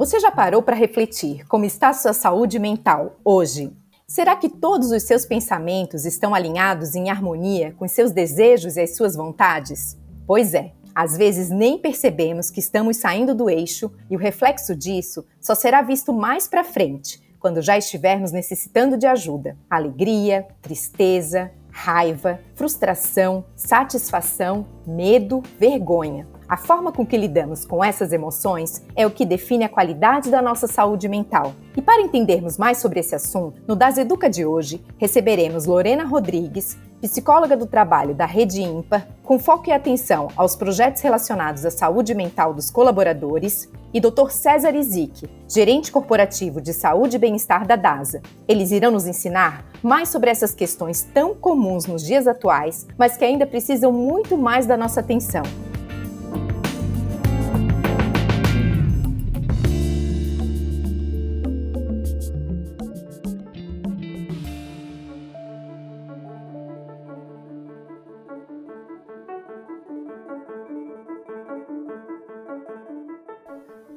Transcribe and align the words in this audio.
Você 0.00 0.18
já 0.18 0.30
parou 0.30 0.62
para 0.62 0.74
refletir 0.74 1.46
como 1.46 1.66
está 1.66 1.92
sua 1.92 2.14
saúde 2.14 2.58
mental 2.58 3.18
hoje? 3.22 3.70
Será 4.06 4.34
que 4.34 4.48
todos 4.48 4.92
os 4.92 5.02
seus 5.02 5.26
pensamentos 5.26 6.06
estão 6.06 6.34
alinhados 6.34 6.94
em 6.94 7.10
harmonia 7.10 7.74
com 7.76 7.86
seus 7.86 8.10
desejos 8.10 8.78
e 8.78 8.80
as 8.80 8.96
suas 8.96 9.14
vontades? 9.14 9.98
Pois 10.26 10.54
é, 10.54 10.72
às 10.94 11.18
vezes 11.18 11.50
nem 11.50 11.76
percebemos 11.76 12.50
que 12.50 12.60
estamos 12.60 12.96
saindo 12.96 13.34
do 13.34 13.50
eixo 13.50 13.92
e 14.08 14.16
o 14.16 14.18
reflexo 14.18 14.74
disso 14.74 15.22
só 15.38 15.54
será 15.54 15.82
visto 15.82 16.14
mais 16.14 16.48
para 16.48 16.64
frente, 16.64 17.20
quando 17.38 17.60
já 17.60 17.76
estivermos 17.76 18.32
necessitando 18.32 18.96
de 18.96 19.06
ajuda. 19.06 19.58
Alegria, 19.68 20.48
tristeza, 20.62 21.52
raiva, 21.70 22.40
frustração, 22.54 23.44
satisfação, 23.54 24.66
medo, 24.86 25.42
vergonha. 25.58 26.26
A 26.50 26.56
forma 26.56 26.90
com 26.90 27.06
que 27.06 27.16
lidamos 27.16 27.64
com 27.64 27.82
essas 27.84 28.12
emoções 28.12 28.84
é 28.96 29.06
o 29.06 29.10
que 29.12 29.24
define 29.24 29.62
a 29.62 29.68
qualidade 29.68 30.32
da 30.32 30.42
nossa 30.42 30.66
saúde 30.66 31.08
mental. 31.08 31.54
E 31.76 31.80
para 31.80 32.02
entendermos 32.02 32.58
mais 32.58 32.78
sobre 32.78 32.98
esse 32.98 33.14
assunto, 33.14 33.62
no 33.68 33.76
Das 33.76 33.96
Educa 33.96 34.28
de 34.28 34.44
hoje, 34.44 34.84
receberemos 34.98 35.64
Lorena 35.64 36.02
Rodrigues, 36.02 36.76
psicóloga 37.00 37.56
do 37.56 37.66
trabalho 37.66 38.16
da 38.16 38.26
Rede 38.26 38.62
Ímpar, 38.62 39.06
com 39.22 39.38
foco 39.38 39.68
e 39.68 39.72
atenção 39.72 40.26
aos 40.34 40.56
projetos 40.56 41.02
relacionados 41.02 41.64
à 41.64 41.70
saúde 41.70 42.16
mental 42.16 42.52
dos 42.52 42.68
colaboradores, 42.68 43.70
e 43.94 44.00
Dr. 44.00 44.30
César 44.30 44.74
Izik, 44.74 45.30
gerente 45.48 45.92
corporativo 45.92 46.60
de 46.60 46.74
saúde 46.74 47.14
e 47.14 47.20
bem-estar 47.20 47.64
da 47.64 47.76
DASA. 47.76 48.20
Eles 48.48 48.72
irão 48.72 48.90
nos 48.90 49.06
ensinar 49.06 49.64
mais 49.80 50.08
sobre 50.08 50.30
essas 50.30 50.52
questões 50.52 51.08
tão 51.14 51.32
comuns 51.32 51.86
nos 51.86 52.04
dias 52.04 52.26
atuais, 52.26 52.88
mas 52.98 53.16
que 53.16 53.24
ainda 53.24 53.46
precisam 53.46 53.92
muito 53.92 54.36
mais 54.36 54.66
da 54.66 54.76
nossa 54.76 54.98
atenção. 54.98 55.44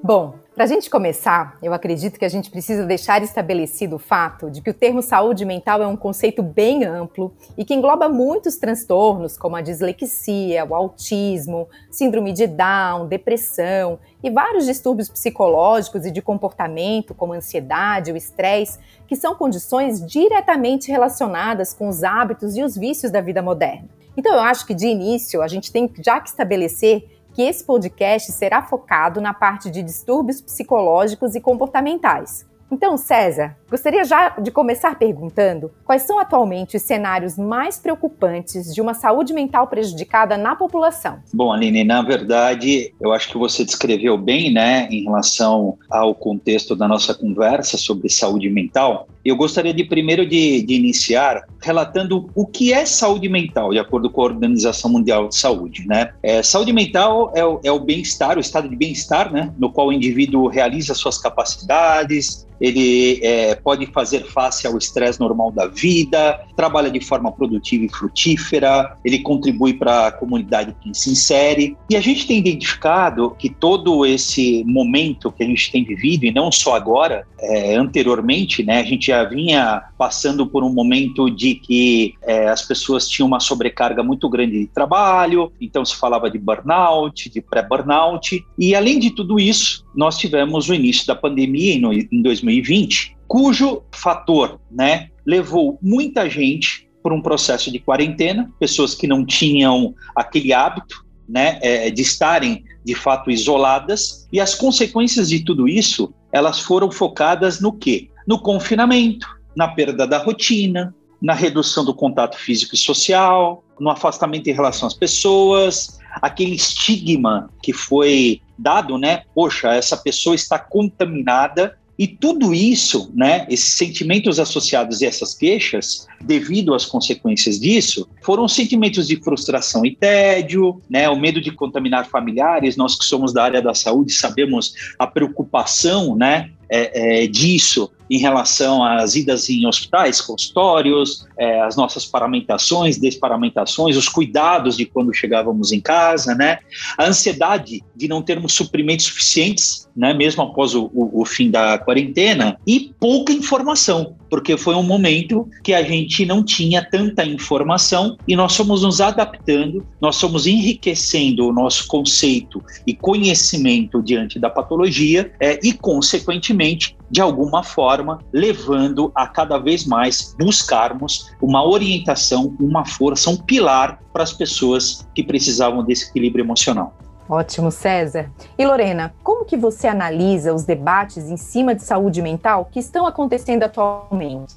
Bom, 0.06 0.36
para 0.53 0.66
a 0.66 0.68
gente 0.68 0.90
começar, 0.90 1.58
eu 1.64 1.74
acredito 1.74 2.19
que 2.19 2.25
a 2.25 2.30
gente 2.30 2.52
precisa 2.52 2.86
deixar 2.86 3.24
estabelecido 3.24 3.96
o 3.96 4.00
fato 4.00 4.52
de 4.52 4.62
que 4.62 4.69
o 4.69 4.74
termo 4.74 5.02
saúde 5.02 5.46
mental 5.46 5.81
é 5.81 5.88
um 5.88 5.96
conceito 5.96 6.44
bem 6.44 6.84
amplo 6.84 7.34
e 7.58 7.64
que 7.64 7.74
engloba 7.74 8.09
muitos 8.09 8.58
transtornos, 8.58 9.38
como 9.38 9.56
a 9.56 9.62
dislexia, 9.62 10.66
o 10.66 10.75
autismo, 10.75 11.69
síndrome 11.90 12.34
de 12.34 12.47
Down, 12.47 13.08
depressão 13.08 13.97
e 14.22 14.30
vários 14.30 14.66
distúrbios 14.66 15.08
psicológicos 15.08 16.06
e 16.06 16.12
de 16.12 16.22
comportamento, 16.22 17.13
como 17.13 17.31
ansiedade, 17.31 18.12
o 18.12 18.18
estresse, 18.18 18.80
que 19.08 19.16
são 19.16 19.36
condições 19.36 20.06
diretamente 20.06 20.92
relacionadas 20.92 21.74
com 21.74 21.88
os 21.88 22.03
hábitos 22.03 22.58
e 22.58 22.62
os 22.62 22.75
vícios 22.75 23.09
da 23.09 23.22
vida 23.22 23.42
moderna. 23.42 23.88
Então, 24.18 24.34
eu 24.34 24.42
acho 24.42 24.68
que 24.68 24.74
de 24.74 24.86
início 24.86 25.42
a 25.42 25.47
gente 25.47 25.72
tem 25.72 25.90
já 26.03 26.19
que 26.19 26.28
estabelecer 26.28 27.12
que 27.34 27.42
esse 27.42 27.64
podcast 27.64 28.32
será 28.32 28.62
focado 28.62 29.20
na 29.20 29.34
parte 29.34 29.70
de 29.70 29.82
distúrbios 29.82 30.40
psicológicos 30.42 31.36
e 31.36 31.42
comportamentais. 31.42 32.46
Então, 32.74 32.98
César, 32.98 33.56
gostaria 33.70 34.04
já 34.04 34.30
de 34.30 34.50
começar 34.50 34.98
perguntando 34.98 35.72
quais 35.86 36.02
são 36.02 36.18
atualmente 36.20 36.76
os 36.76 36.82
cenários 36.82 37.38
mais 37.38 37.78
preocupantes 37.78 38.74
de 38.74 38.82
uma 38.82 38.96
saúde 38.96 39.32
mental 39.32 39.68
prejudicada 39.68 40.38
na 40.38 40.56
população. 40.56 41.20
Bom, 41.32 41.54
Aline, 41.54 41.84
na 41.84 42.02
verdade, 42.02 42.92
eu 43.00 43.14
acho 43.14 43.30
que 43.30 43.38
você 43.38 43.64
descreveu 43.64 44.18
bem, 44.18 44.52
né, 44.52 44.88
em 44.90 45.04
relação 45.04 45.78
ao 45.88 46.16
contexto 46.16 46.76
da 46.76 46.88
nossa 46.88 47.14
conversa 47.14 47.78
sobre 47.78 48.10
saúde 48.10 48.50
mental. 48.50 49.08
Eu 49.24 49.36
gostaria 49.36 49.74
de 49.74 49.86
primeiro 49.86 50.26
de, 50.26 50.64
de 50.64 50.74
iniciar 50.74 51.44
relatando 51.62 52.30
o 52.36 52.46
que 52.46 52.74
é 52.74 52.86
saúde 52.86 53.30
mental, 53.30 53.72
de 53.72 53.80
acordo 53.80 54.10
com 54.10 54.22
a 54.22 54.26
Organização 54.26 54.92
Mundial 54.92 55.30
de 55.30 55.38
Saúde, 55.38 55.88
né? 55.88 56.12
É, 56.22 56.44
saúde 56.44 56.74
mental 56.74 57.32
é 57.34 57.46
o, 57.46 57.60
é 57.64 57.72
o 57.72 57.80
bem-estar, 57.80 58.36
o 58.38 58.42
estado 58.42 58.68
de 58.68 58.76
bem-estar, 58.76 59.32
né, 59.32 59.54
no 59.58 59.72
qual 59.72 59.88
o 59.88 59.94
indivíduo 59.94 60.48
realiza 60.48 60.94
suas 60.94 61.18
capacidades, 61.18 62.46
ele 62.63 63.19
é, 63.22 63.56
pode 63.56 63.85
fazer 63.88 64.24
face 64.24 64.66
ao 64.66 64.78
estresse 64.78 65.19
normal 65.19 65.51
da 65.51 65.68
vida, 65.68 66.40
trabalha 66.56 66.90
de 66.90 67.01
forma 67.01 67.29
produtiva 67.29 67.84
e 67.84 67.90
frutífera, 67.90 68.96
ele 69.03 69.19
contribui 69.19 69.74
para 69.74 70.07
a 70.07 70.12
comunidade 70.13 70.74
que 70.81 70.97
se 70.97 71.12
insere. 71.12 71.75
E 71.90 71.97
a 71.97 72.00
gente 72.00 72.25
tem 72.25 72.38
identificado 72.38 73.35
que 73.38 73.50
todo 73.50 74.06
esse 74.06 74.63
momento 74.66 75.29
que 75.29 75.44
a 75.44 75.46
gente 75.46 75.69
tem 75.74 75.84
vivido, 75.84 76.24
e 76.24 76.31
não 76.31 76.53
só 76.53 76.74
agora, 76.74 77.28
é, 77.38 77.75
anteriormente, 77.75 78.63
né, 78.63 78.80
a 78.80 78.85
gente 78.85 79.07
já 79.07 79.25
vinha 79.25 79.84
passando 79.97 80.47
por 80.47 80.63
um 80.63 80.72
momento 80.72 81.30
de 81.30 81.56
que 81.56 82.13
é, 82.22 82.47
as 82.47 82.62
pessoas 82.62 83.09
tinham 83.09 83.28
uma 83.28 83.41
sobrecarga 83.41 84.01
muito 84.01 84.30
grande 84.30 84.57
de 84.57 84.68
trabalho, 84.68 85.51
então 85.59 85.84
se 85.84 85.97
falava 85.97 86.31
de 86.31 86.40
burnout, 86.40 87.30
de 87.30 87.41
pré-burnout, 87.41 88.41
e 88.57 88.74
além 88.74 89.00
de 89.00 89.12
tudo 89.12 89.38
isso, 89.38 89.83
nós 89.96 90.18
tivemos 90.18 90.70
o 90.70 90.74
início 90.74 91.06
da 91.06 91.16
pandemia 91.16 91.74
em 91.74 92.22
2020, 92.22 93.18
cujo 93.28 93.84
fator 93.92 94.59
né, 94.72 95.09
levou 95.26 95.78
muita 95.81 96.30
gente 96.30 96.88
por 97.02 97.12
um 97.12 97.22
processo 97.22 97.72
de 97.72 97.80
quarentena, 97.80 98.50
pessoas 98.59 98.96
que 98.96 99.08
não 99.08 99.26
tinham 99.26 99.94
aquele 100.16 100.54
hábito 100.54 101.06
né, 101.28 101.59
é, 101.62 101.90
de 101.90 102.02
estarem 102.02 102.64
de 102.84 102.96
fato 102.96 103.30
isoladas, 103.30 104.28
e 104.31 104.40
as 104.40 104.56
consequências 104.56 105.30
de 105.30 105.44
tudo 105.44 105.68
isso, 105.68 106.14
elas 106.31 106.60
foram 106.60 106.92
focadas 106.92 107.60
no 107.60 107.74
quê? 107.74 108.10
No 108.28 108.40
confinamento, 108.40 109.28
na 109.56 109.68
perda 109.68 110.08
da 110.08 110.18
rotina, 110.18 110.94
na 111.22 111.34
redução 111.34 111.86
do 111.86 111.94
contato 111.94 112.38
físico 112.38 112.75
e 112.75 112.78
social, 112.78 113.64
no 113.80 113.90
afastamento 113.90 114.48
em 114.50 114.54
relação 114.54 114.88
às 114.88 114.94
pessoas, 114.94 115.98
aquele 116.22 116.56
estigma 116.56 117.50
que 117.62 117.72
foi 117.72 118.42
dado, 118.58 118.97
né? 118.97 119.24
Poxa, 119.34 119.74
essa 119.74 119.97
pessoa 119.97 120.36
está 120.36 120.59
contaminada 120.59 121.78
e 121.97 122.08
tudo 122.08 122.53
isso, 122.56 123.12
né, 123.14 123.46
esses 123.50 123.74
sentimentos 123.75 124.40
associados 124.40 125.02
e 125.02 125.06
essas 125.06 125.36
queixas, 125.36 126.07
devido 126.19 126.74
às 126.74 126.86
consequências 126.86 127.60
disso, 127.60 128.10
foram 128.24 128.48
sentimentos 128.48 129.07
de 129.07 129.18
frustração 129.18 129.86
e 129.86 129.95
tédio, 129.95 130.81
né, 130.89 131.07
o 131.07 131.16
medo 131.16 131.39
de 131.39 131.51
contaminar 131.51 132.07
familiares. 132.07 132.75
Nós 132.75 132.98
que 132.98 133.06
somos 133.06 133.31
da 133.31 133.44
área 133.44 133.62
da 133.62 133.75
saúde 133.75 134.12
sabemos 134.12 134.74
a 134.98 135.06
preocupação, 135.06 136.16
né, 136.16 136.50
é, 136.68 137.24
é, 137.24 137.28
disso 137.28 137.92
em 138.13 138.19
relação 138.19 138.83
às 138.83 139.15
idas 139.15 139.50
em 139.50 139.65
hospitais, 139.65 140.21
consultórios, 140.21 141.25
é, 141.36 141.62
as 141.62 141.75
nossas 141.75 142.06
paramentações, 142.06 143.00
desparamentações, 143.00 143.98
os 143.98 144.07
cuidados 144.07 144.77
de 144.77 144.86
quando 144.86 145.12
chegávamos 145.12 145.71
em 145.71 145.81
casa, 145.81 146.36
né? 146.36 146.60
A 146.95 147.07
ansiedade 147.07 147.83
de 147.95 148.07
não 148.07 148.21
termos 148.21 148.54
suprimentos 148.54 149.07
suficientes, 149.07 149.89
né? 149.98 150.13
Mesmo 150.13 150.44
após 150.44 150.75
o, 150.75 150.92
o, 150.94 151.21
o 151.21 151.25
fim 151.25 151.50
da 151.50 151.80
quarentena 151.80 152.56
e 152.68 152.94
pouca 153.00 153.33
informação, 153.33 154.16
porque 154.30 154.57
foi 154.57 154.75
um 154.75 154.83
momento 154.83 155.50
que 155.63 155.74
a 155.74 155.81
gente 155.81 156.24
não 156.24 156.44
tinha 156.44 156.88
tanta 156.88 157.25
informação 157.25 158.16
e 158.27 158.36
nós 158.36 158.56
fomos 158.56 158.83
nos 158.83 159.01
adaptando, 159.01 159.83
nós 160.00 160.19
fomos 160.19 160.45
enriquecendo 160.45 161.48
o 161.48 161.54
nosso 161.54 161.88
conceito 161.88 162.63
e 162.86 162.94
conhecimento 162.94 164.04
diante 164.04 164.38
da 164.38 164.51
patologia 164.51 165.31
é, 165.39 165.59
e, 165.63 165.74
consequentemente, 165.74 166.95
de 167.13 167.21
alguma 167.21 167.62
forma, 167.62 168.18
levando 168.33 169.12
a 169.13 169.27
cada 169.27 169.60
vez 169.60 169.86
mais 169.86 170.36
buscarmos 170.36 171.31
uma 171.39 171.63
orientação, 171.63 172.56
uma 172.60 172.83
força, 172.83 173.30
um 173.30 173.38
pilar 173.38 174.01
para 174.12 174.24
as 174.24 174.33
pessoas 174.33 175.07
que 175.13 175.21
precisavam 175.21 175.83
desse 175.83 176.10
equilíbrio 176.10 176.44
emocional. 176.44 176.92
Ótimo, 177.30 177.69
César. 177.69 178.31
E 178.57 178.65
Lorena, 178.65 179.13
como 179.24 179.45
que 179.45 179.56
você 179.56 179.88
analisa 179.88 180.56
os 180.56 180.63
debates 180.63 181.30
em 181.30 181.38
cima 181.38 181.75
de 181.75 181.83
saúde 181.83 182.19
mental 182.19 182.68
que 182.71 182.80
estão 182.80 183.06
acontecendo 183.06 183.62
atualmente? 183.62 184.56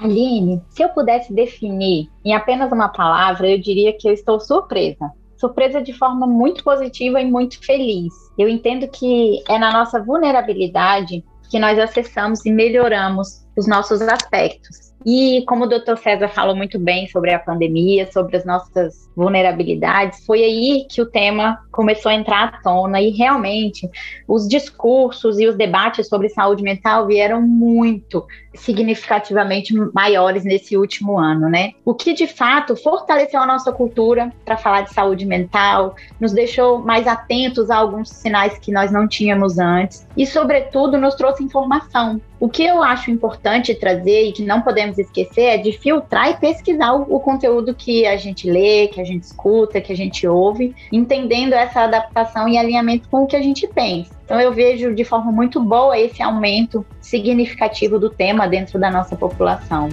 Aline, 0.00 0.62
se 0.70 0.82
eu 0.82 0.88
pudesse 0.88 1.34
definir 1.34 2.08
em 2.24 2.34
apenas 2.34 2.72
uma 2.72 2.88
palavra, 2.88 3.46
eu 3.46 3.60
diria 3.60 3.92
que 3.92 4.08
eu 4.08 4.14
estou 4.14 4.40
surpresa. 4.40 5.12
Surpresa 5.36 5.82
de 5.82 5.92
forma 5.92 6.26
muito 6.26 6.64
positiva 6.64 7.20
e 7.20 7.30
muito 7.30 7.62
feliz. 7.62 8.10
Eu 8.38 8.48
entendo 8.48 8.88
que 8.88 9.44
é 9.46 9.58
na 9.58 9.70
nossa 9.70 10.02
vulnerabilidade 10.02 11.22
que 11.54 11.58
nós 11.60 11.78
acessamos 11.78 12.44
e 12.44 12.50
melhoramos 12.50 13.43
os 13.56 13.66
nossos 13.66 14.00
aspectos. 14.02 14.94
E 15.06 15.44
como 15.46 15.64
o 15.64 15.68
Dr. 15.68 15.96
César 16.02 16.28
falou 16.28 16.56
muito 16.56 16.78
bem 16.78 17.06
sobre 17.08 17.32
a 17.32 17.38
pandemia, 17.38 18.10
sobre 18.10 18.38
as 18.38 18.44
nossas 18.44 19.04
vulnerabilidades, 19.14 20.24
foi 20.24 20.42
aí 20.42 20.86
que 20.88 21.02
o 21.02 21.06
tema 21.06 21.60
começou 21.70 22.10
a 22.10 22.14
entrar 22.14 22.44
à 22.44 22.62
tona 22.62 23.00
e 23.00 23.10
realmente 23.10 23.88
os 24.26 24.48
discursos 24.48 25.38
e 25.38 25.46
os 25.46 25.56
debates 25.56 26.08
sobre 26.08 26.30
saúde 26.30 26.62
mental 26.62 27.06
vieram 27.06 27.42
muito 27.42 28.26
significativamente 28.54 29.74
maiores 29.92 30.42
nesse 30.42 30.76
último 30.76 31.18
ano, 31.18 31.50
né? 31.50 31.72
O 31.84 31.94
que 31.94 32.14
de 32.14 32.26
fato 32.26 32.74
fortaleceu 32.74 33.40
a 33.40 33.46
nossa 33.46 33.72
cultura 33.72 34.32
para 34.44 34.56
falar 34.56 34.82
de 34.82 34.94
saúde 34.94 35.26
mental, 35.26 35.94
nos 36.18 36.32
deixou 36.32 36.78
mais 36.78 37.06
atentos 37.06 37.68
a 37.68 37.76
alguns 37.76 38.08
sinais 38.08 38.58
que 38.58 38.72
nós 38.72 38.90
não 38.90 39.06
tínhamos 39.06 39.58
antes 39.58 40.06
e, 40.16 40.26
sobretudo, 40.26 40.96
nos 40.96 41.14
trouxe 41.14 41.44
informação. 41.44 42.20
O 42.44 42.48
que 42.50 42.62
eu 42.62 42.82
acho 42.82 43.10
importante 43.10 43.74
trazer 43.74 44.28
e 44.28 44.32
que 44.32 44.42
não 44.42 44.60
podemos 44.60 44.98
esquecer 44.98 45.44
é 45.44 45.56
de 45.56 45.72
filtrar 45.72 46.28
e 46.28 46.36
pesquisar 46.36 46.92
o, 46.92 47.16
o 47.16 47.18
conteúdo 47.18 47.74
que 47.74 48.04
a 48.04 48.18
gente 48.18 48.50
lê, 48.50 48.86
que 48.86 49.00
a 49.00 49.04
gente 49.04 49.22
escuta, 49.22 49.80
que 49.80 49.90
a 49.90 49.96
gente 49.96 50.28
ouve, 50.28 50.76
entendendo 50.92 51.54
essa 51.54 51.80
adaptação 51.80 52.46
e 52.46 52.58
alinhamento 52.58 53.08
com 53.08 53.22
o 53.22 53.26
que 53.26 53.34
a 53.34 53.40
gente 53.40 53.66
pensa. 53.66 54.14
Então 54.26 54.38
eu 54.38 54.52
vejo 54.52 54.94
de 54.94 55.04
forma 55.04 55.32
muito 55.32 55.58
boa 55.58 55.98
esse 55.98 56.22
aumento 56.22 56.84
significativo 57.00 57.98
do 57.98 58.10
tema 58.10 58.46
dentro 58.46 58.78
da 58.78 58.90
nossa 58.90 59.16
população. 59.16 59.88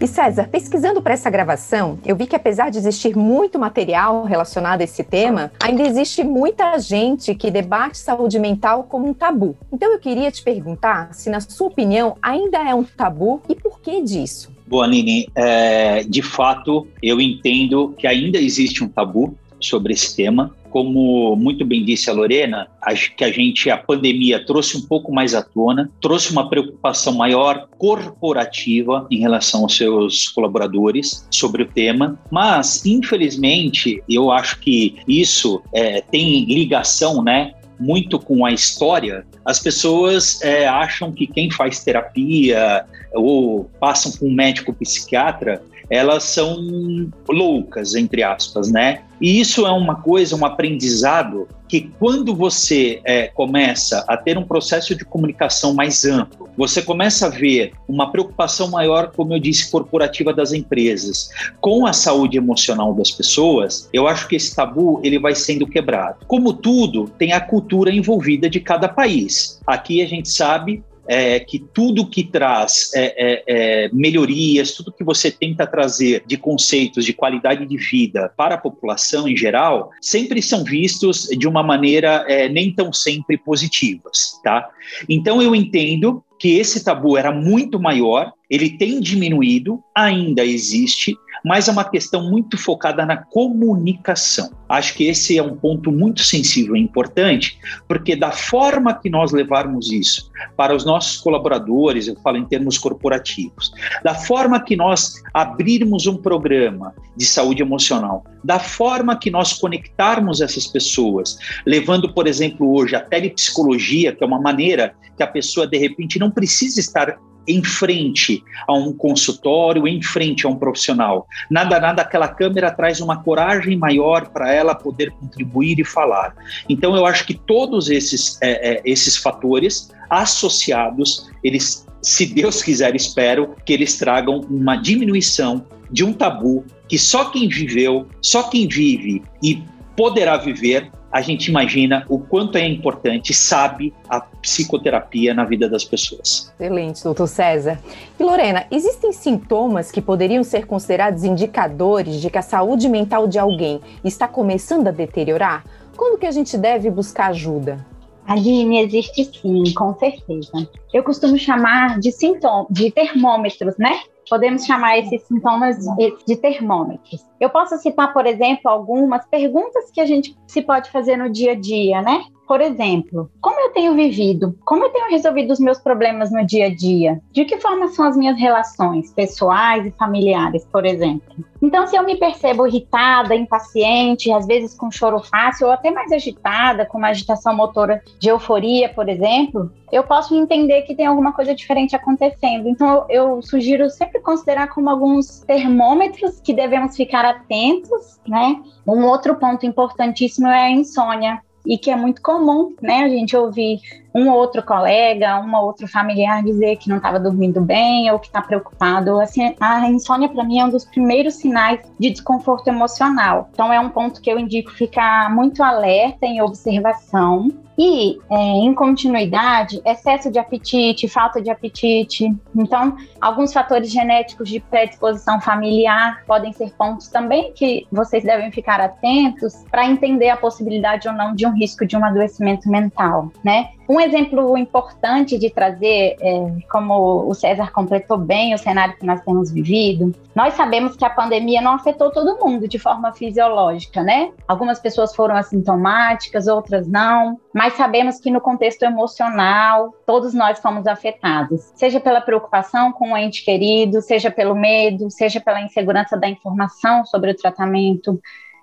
E 0.00 0.06
César, 0.06 0.48
pesquisando 0.48 1.02
para 1.02 1.12
essa 1.12 1.28
gravação, 1.28 1.98
eu 2.06 2.16
vi 2.16 2.26
que 2.26 2.34
apesar 2.34 2.70
de 2.70 2.78
existir 2.78 3.14
muito 3.14 3.58
material 3.58 4.24
relacionado 4.24 4.80
a 4.80 4.84
esse 4.84 5.04
tema, 5.04 5.52
ainda 5.62 5.82
existe 5.82 6.24
muita 6.24 6.78
gente 6.78 7.34
que 7.34 7.50
debate 7.50 7.98
saúde 7.98 8.38
mental 8.38 8.84
como 8.84 9.06
um 9.06 9.12
tabu. 9.12 9.54
Então 9.70 9.92
eu 9.92 9.98
queria 9.98 10.30
te 10.30 10.42
perguntar 10.42 11.12
se, 11.12 11.28
na 11.28 11.38
sua 11.38 11.66
opinião, 11.66 12.16
ainda 12.22 12.66
é 12.66 12.74
um 12.74 12.82
tabu 12.82 13.42
e 13.46 13.54
por 13.54 13.78
que 13.80 14.00
disso? 14.00 14.50
Boa, 14.66 14.88
Nini, 14.88 15.28
é, 15.34 16.02
de 16.02 16.22
fato, 16.22 16.86
eu 17.02 17.20
entendo 17.20 17.94
que 17.98 18.06
ainda 18.06 18.38
existe 18.38 18.82
um 18.82 18.88
tabu 18.88 19.36
sobre 19.60 19.92
esse 19.92 20.16
tema. 20.16 20.56
Como 20.70 21.36
muito 21.36 21.64
bem 21.64 21.84
disse 21.84 22.08
a 22.08 22.12
Lorena, 22.12 22.68
acho 22.82 23.14
que 23.14 23.24
a 23.24 23.30
gente, 23.30 23.68
a 23.70 23.76
pandemia 23.76 24.44
trouxe 24.44 24.76
um 24.76 24.82
pouco 24.82 25.12
mais 25.12 25.34
à 25.34 25.42
tona, 25.42 25.90
trouxe 26.00 26.32
uma 26.32 26.48
preocupação 26.48 27.14
maior 27.14 27.68
corporativa 27.78 29.06
em 29.10 29.18
relação 29.18 29.62
aos 29.62 29.76
seus 29.76 30.28
colaboradores 30.28 31.26
sobre 31.30 31.62
o 31.62 31.66
tema, 31.66 32.18
mas, 32.30 32.84
infelizmente, 32.86 34.02
eu 34.08 34.30
acho 34.30 34.58
que 34.60 34.96
isso 35.06 35.62
é, 35.74 36.00
tem 36.00 36.44
ligação, 36.44 37.22
né, 37.22 37.52
muito 37.78 38.18
com 38.18 38.44
a 38.44 38.52
história, 38.52 39.26
as 39.44 39.58
pessoas 39.58 40.40
é, 40.42 40.68
acham 40.68 41.10
que 41.10 41.26
quem 41.26 41.50
faz 41.50 41.82
terapia 41.82 42.84
ou 43.14 43.64
passam 43.80 44.12
com 44.12 44.26
um 44.26 44.32
médico 44.32 44.72
psiquiatra 44.72 45.62
elas 45.90 46.22
são 46.22 47.10
loucas, 47.28 47.96
entre 47.96 48.22
aspas, 48.22 48.70
né? 48.70 49.02
E 49.20 49.40
isso 49.40 49.66
é 49.66 49.70
uma 49.70 49.96
coisa, 49.96 50.34
um 50.34 50.44
aprendizado 50.44 51.46
que 51.68 51.88
quando 52.00 52.34
você 52.34 53.00
é, 53.04 53.28
começa 53.28 54.04
a 54.08 54.16
ter 54.16 54.36
um 54.36 54.42
processo 54.42 54.92
de 54.94 55.04
comunicação 55.04 55.72
mais 55.72 56.04
amplo, 56.04 56.48
você 56.56 56.82
começa 56.82 57.26
a 57.26 57.28
ver 57.28 57.72
uma 57.86 58.10
preocupação 58.10 58.68
maior, 58.68 59.12
como 59.14 59.32
eu 59.32 59.38
disse, 59.38 59.70
corporativa 59.70 60.32
das 60.32 60.52
empresas, 60.52 61.30
com 61.60 61.86
a 61.86 61.92
saúde 61.92 62.36
emocional 62.36 62.92
das 62.92 63.12
pessoas, 63.12 63.88
eu 63.92 64.08
acho 64.08 64.26
que 64.26 64.34
esse 64.34 64.54
tabu 64.54 65.00
ele 65.04 65.18
vai 65.18 65.34
sendo 65.34 65.66
quebrado. 65.66 66.26
Como 66.26 66.52
tudo, 66.52 67.08
tem 67.16 67.32
a 67.32 67.40
cultura 67.40 67.94
envolvida 67.94 68.50
de 68.50 68.58
cada 68.58 68.88
país. 68.88 69.60
Aqui 69.64 70.02
a 70.02 70.08
gente 70.08 70.28
sabe 70.28 70.82
é, 71.10 71.40
que 71.40 71.58
tudo 71.58 72.06
que 72.06 72.22
traz 72.22 72.92
é, 72.94 73.02
é, 73.02 73.44
é, 73.48 73.90
melhorias, 73.92 74.70
tudo 74.70 74.92
que 74.92 75.02
você 75.02 75.28
tenta 75.28 75.66
trazer 75.66 76.22
de 76.24 76.36
conceitos 76.36 77.04
de 77.04 77.12
qualidade 77.12 77.66
de 77.66 77.76
vida 77.76 78.32
para 78.36 78.54
a 78.54 78.58
população 78.58 79.26
em 79.26 79.36
geral, 79.36 79.90
sempre 80.00 80.40
são 80.40 80.62
vistos 80.62 81.26
de 81.26 81.48
uma 81.48 81.64
maneira 81.64 82.24
é, 82.28 82.48
nem 82.48 82.72
tão 82.72 82.92
sempre 82.92 83.36
positivas, 83.36 84.40
tá? 84.44 84.70
Então 85.08 85.42
eu 85.42 85.52
entendo 85.52 86.22
que 86.38 86.58
esse 86.58 86.84
tabu 86.84 87.18
era 87.18 87.32
muito 87.32 87.80
maior, 87.80 88.32
ele 88.48 88.70
tem 88.70 89.00
diminuído, 89.00 89.82
ainda 89.92 90.44
existe, 90.44 91.16
mas 91.44 91.68
é 91.68 91.72
uma 91.72 91.84
questão 91.84 92.28
muito 92.28 92.56
focada 92.56 93.04
na 93.06 93.16
comunicação. 93.16 94.50
Acho 94.68 94.94
que 94.94 95.04
esse 95.04 95.36
é 95.36 95.42
um 95.42 95.56
ponto 95.56 95.90
muito 95.90 96.22
sensível 96.22 96.76
e 96.76 96.80
importante, 96.80 97.58
porque 97.88 98.14
da 98.14 98.30
forma 98.30 98.94
que 98.94 99.10
nós 99.10 99.32
levarmos 99.32 99.90
isso 99.90 100.30
para 100.56 100.74
os 100.74 100.84
nossos 100.84 101.16
colaboradores, 101.16 102.06
eu 102.06 102.16
falo 102.22 102.36
em 102.36 102.44
termos 102.44 102.78
corporativos, 102.78 103.72
da 104.04 104.14
forma 104.14 104.62
que 104.62 104.76
nós 104.76 105.14
abrirmos 105.34 106.06
um 106.06 106.16
programa 106.16 106.94
de 107.16 107.26
saúde 107.26 107.62
emocional, 107.62 108.24
da 108.44 108.58
forma 108.58 109.16
que 109.16 109.30
nós 109.30 109.52
conectarmos 109.52 110.40
essas 110.40 110.66
pessoas, 110.66 111.36
levando, 111.66 112.12
por 112.12 112.26
exemplo, 112.26 112.72
hoje 112.72 112.94
a 112.94 113.00
telepsicologia, 113.00 114.14
que 114.14 114.22
é 114.22 114.26
uma 114.26 114.40
maneira 114.40 114.94
que 115.16 115.22
a 115.22 115.26
pessoa 115.26 115.66
de 115.66 115.78
repente 115.78 116.18
não 116.18 116.30
precisa 116.30 116.80
estar 116.80 117.18
em 117.50 117.62
frente 117.62 118.42
a 118.66 118.74
um 118.74 118.92
consultório, 118.92 119.86
em 119.86 120.02
frente 120.02 120.46
a 120.46 120.48
um 120.48 120.56
profissional. 120.56 121.26
Nada, 121.50 121.80
nada, 121.80 122.02
aquela 122.02 122.28
câmera 122.28 122.70
traz 122.70 123.00
uma 123.00 123.22
coragem 123.22 123.76
maior 123.76 124.28
para 124.28 124.52
ela 124.52 124.74
poder 124.74 125.10
contribuir 125.10 125.78
e 125.78 125.84
falar. 125.84 126.34
Então, 126.68 126.94
eu 126.96 127.04
acho 127.04 127.26
que 127.26 127.34
todos 127.34 127.90
esses, 127.90 128.38
é, 128.40 128.74
é, 128.74 128.82
esses 128.84 129.16
fatores 129.16 129.90
associados, 130.08 131.28
eles, 131.42 131.86
se 132.00 132.26
Deus 132.26 132.62
quiser, 132.62 132.94
espero 132.94 133.54
que 133.64 133.72
eles 133.72 133.98
tragam 133.98 134.40
uma 134.48 134.76
diminuição 134.76 135.66
de 135.90 136.04
um 136.04 136.12
tabu 136.12 136.64
que 136.88 136.98
só 136.98 137.30
quem 137.30 137.48
viveu, 137.48 138.06
só 138.20 138.44
quem 138.44 138.66
vive 138.66 139.22
e 139.42 139.62
poderá 139.96 140.36
viver 140.36 140.90
a 141.10 141.20
gente 141.20 141.48
imagina 141.48 142.04
o 142.08 142.18
quanto 142.18 142.56
é 142.56 142.66
importante, 142.66 143.34
sabe, 143.34 143.92
a 144.08 144.20
psicoterapia 144.20 145.34
na 145.34 145.44
vida 145.44 145.68
das 145.68 145.84
pessoas. 145.84 146.52
Excelente, 146.58 147.02
doutor 147.02 147.26
César. 147.26 147.80
E 148.18 148.22
Lorena, 148.22 148.66
existem 148.70 149.12
sintomas 149.12 149.90
que 149.90 150.00
poderiam 150.00 150.44
ser 150.44 150.66
considerados 150.66 151.24
indicadores 151.24 152.20
de 152.20 152.30
que 152.30 152.38
a 152.38 152.42
saúde 152.42 152.88
mental 152.88 153.26
de 153.26 153.38
alguém 153.38 153.80
está 154.04 154.28
começando 154.28 154.88
a 154.88 154.92
deteriorar? 154.92 155.64
Quando 155.96 156.18
que 156.18 156.26
a 156.26 156.30
gente 156.30 156.56
deve 156.56 156.90
buscar 156.90 157.30
ajuda? 157.30 157.84
Aline, 158.26 158.80
existe 158.80 159.24
sim, 159.24 159.74
com 159.74 159.92
certeza. 159.98 160.68
Eu 160.92 161.02
costumo 161.02 161.36
chamar 161.36 161.98
de 161.98 162.12
sintomas, 162.12 162.68
de 162.70 162.90
termômetros, 162.90 163.76
né? 163.76 164.00
Podemos 164.30 164.64
chamar 164.64 164.96
esses 164.98 165.22
sintomas 165.24 165.76
de 166.24 166.36
termômetros. 166.36 167.26
Eu 167.40 167.50
posso 167.50 167.76
citar, 167.78 168.12
por 168.12 168.26
exemplo, 168.26 168.70
algumas 168.70 169.26
perguntas 169.26 169.90
que 169.90 170.00
a 170.00 170.06
gente 170.06 170.36
se 170.46 170.62
pode 170.62 170.88
fazer 170.90 171.16
no 171.16 171.28
dia 171.28 171.52
a 171.52 171.54
dia, 171.56 172.00
né? 172.00 172.22
Por 172.46 172.60
exemplo, 172.60 173.30
como 173.40 173.60
eu 173.60 173.70
tenho 173.70 173.94
vivido? 173.94 174.58
Como 174.64 174.84
eu 174.84 174.90
tenho 174.90 175.08
resolvido 175.08 175.52
os 175.52 175.60
meus 175.60 175.78
problemas 175.78 176.32
no 176.32 176.44
dia 176.44 176.66
a 176.66 176.74
dia? 176.74 177.20
De 177.30 177.44
que 177.44 177.60
forma 177.60 177.86
são 177.88 178.04
as 178.04 178.16
minhas 178.16 178.36
relações 178.36 179.12
pessoais 179.12 179.86
e 179.86 179.92
familiares, 179.92 180.66
por 180.66 180.84
exemplo? 180.84 181.44
Então, 181.62 181.86
se 181.86 181.94
eu 181.94 182.02
me 182.02 182.16
percebo 182.16 182.66
irritada, 182.66 183.36
impaciente, 183.36 184.32
às 184.32 184.46
vezes 184.46 184.76
com 184.76 184.90
choro 184.90 185.20
fácil 185.20 185.68
ou 185.68 185.72
até 185.72 185.92
mais 185.92 186.10
agitada, 186.10 186.84
com 186.84 186.98
uma 186.98 187.10
agitação 187.10 187.54
motora 187.54 188.02
de 188.18 188.28
euforia, 188.28 188.88
por 188.88 189.08
exemplo, 189.08 189.70
eu 189.92 190.04
posso 190.04 190.34
entender 190.34 190.82
que 190.82 190.94
tem 190.94 191.06
alguma 191.06 191.32
coisa 191.32 191.54
diferente 191.54 191.96
acontecendo. 191.96 192.68
Então, 192.68 193.06
eu 193.08 193.42
sugiro 193.42 193.90
sempre 193.90 194.20
considerar 194.20 194.68
como 194.68 194.88
alguns 194.88 195.40
termômetros 195.40 196.40
que 196.40 196.52
devemos 196.52 196.96
ficar 196.96 197.24
atentos, 197.24 198.20
né? 198.26 198.62
Um 198.86 199.04
outro 199.04 199.34
ponto 199.36 199.66
importantíssimo 199.66 200.48
é 200.48 200.66
a 200.66 200.70
insônia 200.70 201.40
e 201.66 201.76
que 201.76 201.90
é 201.90 201.96
muito 201.96 202.22
comum, 202.22 202.74
né? 202.80 203.04
A 203.04 203.08
gente 203.08 203.36
ouvir 203.36 203.80
um 204.14 204.28
ou 204.28 204.36
outro 204.36 204.62
colega, 204.62 205.40
um 205.40 205.54
ou 205.54 205.66
outro 205.66 205.86
familiar 205.86 206.42
dizer 206.42 206.76
que 206.76 206.88
não 206.88 206.96
estava 206.96 207.18
dormindo 207.18 207.60
bem 207.60 208.10
ou 208.10 208.18
que 208.18 208.26
está 208.26 208.42
preocupado. 208.42 209.20
Assim, 209.20 209.54
a 209.60 209.88
insônia 209.88 210.28
para 210.28 210.44
mim 210.44 210.58
é 210.58 210.64
um 210.64 210.70
dos 210.70 210.84
primeiros 210.84 211.34
sinais 211.34 211.80
de 211.98 212.10
desconforto 212.10 212.68
emocional. 212.68 213.48
Então 213.52 213.72
é 213.72 213.80
um 213.80 213.90
ponto 213.90 214.20
que 214.20 214.30
eu 214.30 214.38
indico 214.38 214.70
ficar 214.70 215.34
muito 215.34 215.62
alerta 215.62 216.26
em 216.26 216.42
observação 216.42 217.48
e, 217.82 218.18
é, 218.30 218.36
em 218.36 218.74
continuidade, 218.74 219.80
excesso 219.86 220.30
de 220.30 220.38
apetite, 220.38 221.08
falta 221.08 221.40
de 221.40 221.48
apetite. 221.48 222.30
Então, 222.54 222.94
alguns 223.18 223.54
fatores 223.54 223.90
genéticos 223.90 224.50
de 224.50 224.60
predisposição 224.60 225.40
familiar 225.40 226.22
podem 226.26 226.52
ser 226.52 226.74
pontos 226.74 227.08
também 227.08 227.54
que 227.54 227.86
vocês 227.90 228.22
devem 228.22 228.52
ficar 228.52 228.82
atentos 228.82 229.64
para 229.70 229.86
entender 229.86 230.28
a 230.28 230.36
possibilidade 230.36 231.08
ou 231.08 231.14
não 231.14 231.34
de 231.34 231.46
um 231.46 231.54
risco 231.54 231.86
de 231.86 231.96
um 231.96 232.04
adoecimento 232.04 232.68
mental, 232.68 233.32
né? 233.42 233.70
Um 233.90 234.00
exemplo 234.00 234.56
importante 234.56 235.36
de 235.36 235.50
trazer, 235.50 236.14
é, 236.20 236.58
como 236.70 237.28
o 237.28 237.34
César 237.34 237.72
completou 237.72 238.16
bem 238.16 238.54
o 238.54 238.58
cenário 238.58 238.96
que 238.96 239.04
nós 239.04 239.20
temos 239.22 239.50
vivido, 239.50 240.14
nós 240.32 240.54
sabemos 240.54 240.94
que 240.94 241.04
a 241.04 241.10
pandemia 241.10 241.60
não 241.60 241.72
afetou 241.72 242.08
todo 242.12 242.38
mundo 242.38 242.68
de 242.68 242.78
forma 242.78 243.12
fisiológica, 243.12 244.00
né? 244.00 244.30
Algumas 244.46 244.78
pessoas 244.78 245.12
foram 245.12 245.34
assintomáticas, 245.34 246.46
outras 246.46 246.86
não, 246.86 247.40
mas 247.52 247.72
sabemos 247.72 248.20
que 248.20 248.30
no 248.30 248.40
contexto 248.40 248.84
emocional, 248.84 249.92
todos 250.06 250.32
nós 250.34 250.60
fomos 250.60 250.86
afetados, 250.86 251.72
seja 251.74 251.98
pela 251.98 252.20
preocupação 252.20 252.92
com 252.92 253.14
o 253.14 253.16
ente 253.16 253.44
querido, 253.44 254.00
seja 254.00 254.30
pelo 254.30 254.54
medo, 254.54 255.10
seja 255.10 255.40
pela 255.40 255.60
insegurança 255.60 256.16
da 256.16 256.28
informação 256.28 257.04
sobre 257.04 257.32
o 257.32 257.36
tratamento. 257.36 258.20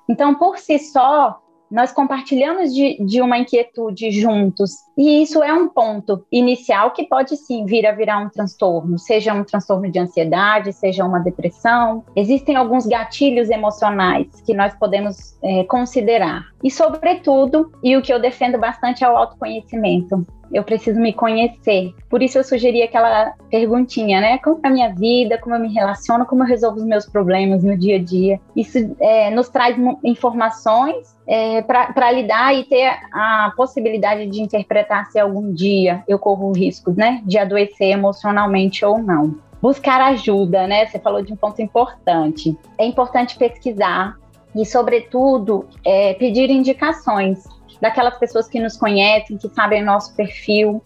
Então, 0.08 0.36
por 0.36 0.58
si 0.58 0.80
só, 0.80 1.42
nós 1.70 1.92
compartilhamos 1.92 2.74
de, 2.74 2.98
de, 3.06 3.22
uma 3.22 3.38
inquietude 3.38 4.10
juntos. 4.12 4.87
E 4.98 5.22
isso 5.22 5.44
é 5.44 5.54
um 5.54 5.70
ponto 5.70 6.26
inicial 6.32 6.92
que 6.92 7.04
pode 7.04 7.38
sim 7.38 7.66
vir 7.66 7.86
a 7.86 7.92
virar 7.92 8.18
um 8.20 8.30
transtorno, 8.30 8.98
seja 8.98 9.34
um 9.34 9.44
transtorno 9.44 9.92
de 9.92 10.00
ansiedade, 10.00 10.74
seja 10.74 11.06
uma 11.06 11.20
depressão. 11.20 12.04
Existem 12.16 12.56
alguns 12.56 12.88
gatilhos 12.88 13.50
emocionais 13.50 14.28
que 14.42 14.54
nós 14.54 14.74
podemos 14.74 15.38
é, 15.44 15.64
considerar. 15.66 16.46
E, 16.64 16.72
sobretudo, 16.72 17.72
e 17.84 17.96
o 17.96 18.02
que 18.02 18.12
eu 18.12 18.20
defendo 18.20 18.58
bastante 18.58 19.04
é 19.04 19.10
o 19.10 19.16
autoconhecimento 19.16 20.26
eu 20.52 20.64
preciso 20.64 21.00
me 21.00 21.14
conhecer. 21.14 21.94
Por 22.10 22.22
isso 22.22 22.38
eu 22.38 22.44
sugeri 22.44 22.82
aquela 22.82 23.34
perguntinha, 23.50 24.22
né? 24.22 24.38
Como 24.38 24.60
é 24.64 24.68
a 24.68 24.72
minha 24.72 24.94
vida, 24.94 25.38
como 25.38 25.56
eu 25.56 25.60
me 25.60 25.74
relaciono, 25.74 26.26
como 26.26 26.44
eu 26.44 26.48
resolvo 26.48 26.78
os 26.78 26.86
meus 26.86 27.06
problemas 27.06 27.64
no 27.64 27.78
dia 27.78 27.98
a 27.98 28.04
dia. 28.04 28.40
Isso 28.56 28.78
é, 29.00 29.30
nos 29.30 29.50
traz 29.50 29.76
informações 30.04 31.16
é, 31.28 31.62
para 31.62 32.12
lidar 32.12 32.56
e 32.56 32.64
ter 32.64 32.90
a 33.12 33.52
possibilidade 33.56 34.28
de 34.28 34.42
interpretar 34.42 34.87
se 35.06 35.20
algum 35.20 35.54
dia 35.54 36.04
eu 36.08 36.18
corro 36.18 36.50
o 36.50 36.54
risco, 36.54 36.92
né, 36.92 37.22
de 37.26 37.38
adoecer 37.38 37.92
emocionalmente 37.92 38.84
ou 38.86 38.98
não. 38.98 39.36
Buscar 39.62 40.00
ajuda, 40.02 40.68
né? 40.68 40.86
Você 40.86 41.00
falou 41.00 41.22
de 41.24 41.34
um 41.34 41.36
ponto 41.36 41.62
importante. 41.62 42.56
É 42.78 42.86
importante 42.86 43.38
pesquisar 43.38 44.16
e, 44.56 44.66
sobretudo, 44.66 45.68
é, 45.84 46.14
pedir 46.14 46.50
indicações 46.50 47.44
daquelas 47.82 48.18
pessoas 48.18 48.48
que 48.48 48.60
nos 48.60 48.78
conhecem, 48.78 49.38
que 49.38 49.50
sabem 49.50 49.84
nosso 49.84 50.16
perfil. 50.16 50.82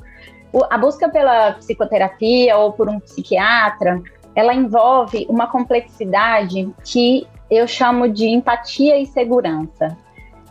O, 0.53 0.63
a 0.69 0.77
busca 0.77 1.09
pela 1.09 1.53
psicoterapia 1.53 2.57
ou 2.57 2.71
por 2.71 2.89
um 2.89 2.99
psiquiatra, 2.99 4.01
ela 4.35 4.53
envolve 4.53 5.25
uma 5.29 5.47
complexidade 5.47 6.73
que 6.83 7.27
eu 7.49 7.67
chamo 7.67 8.07
de 8.07 8.27
empatia 8.27 8.97
e 8.97 9.05
segurança. 9.05 9.97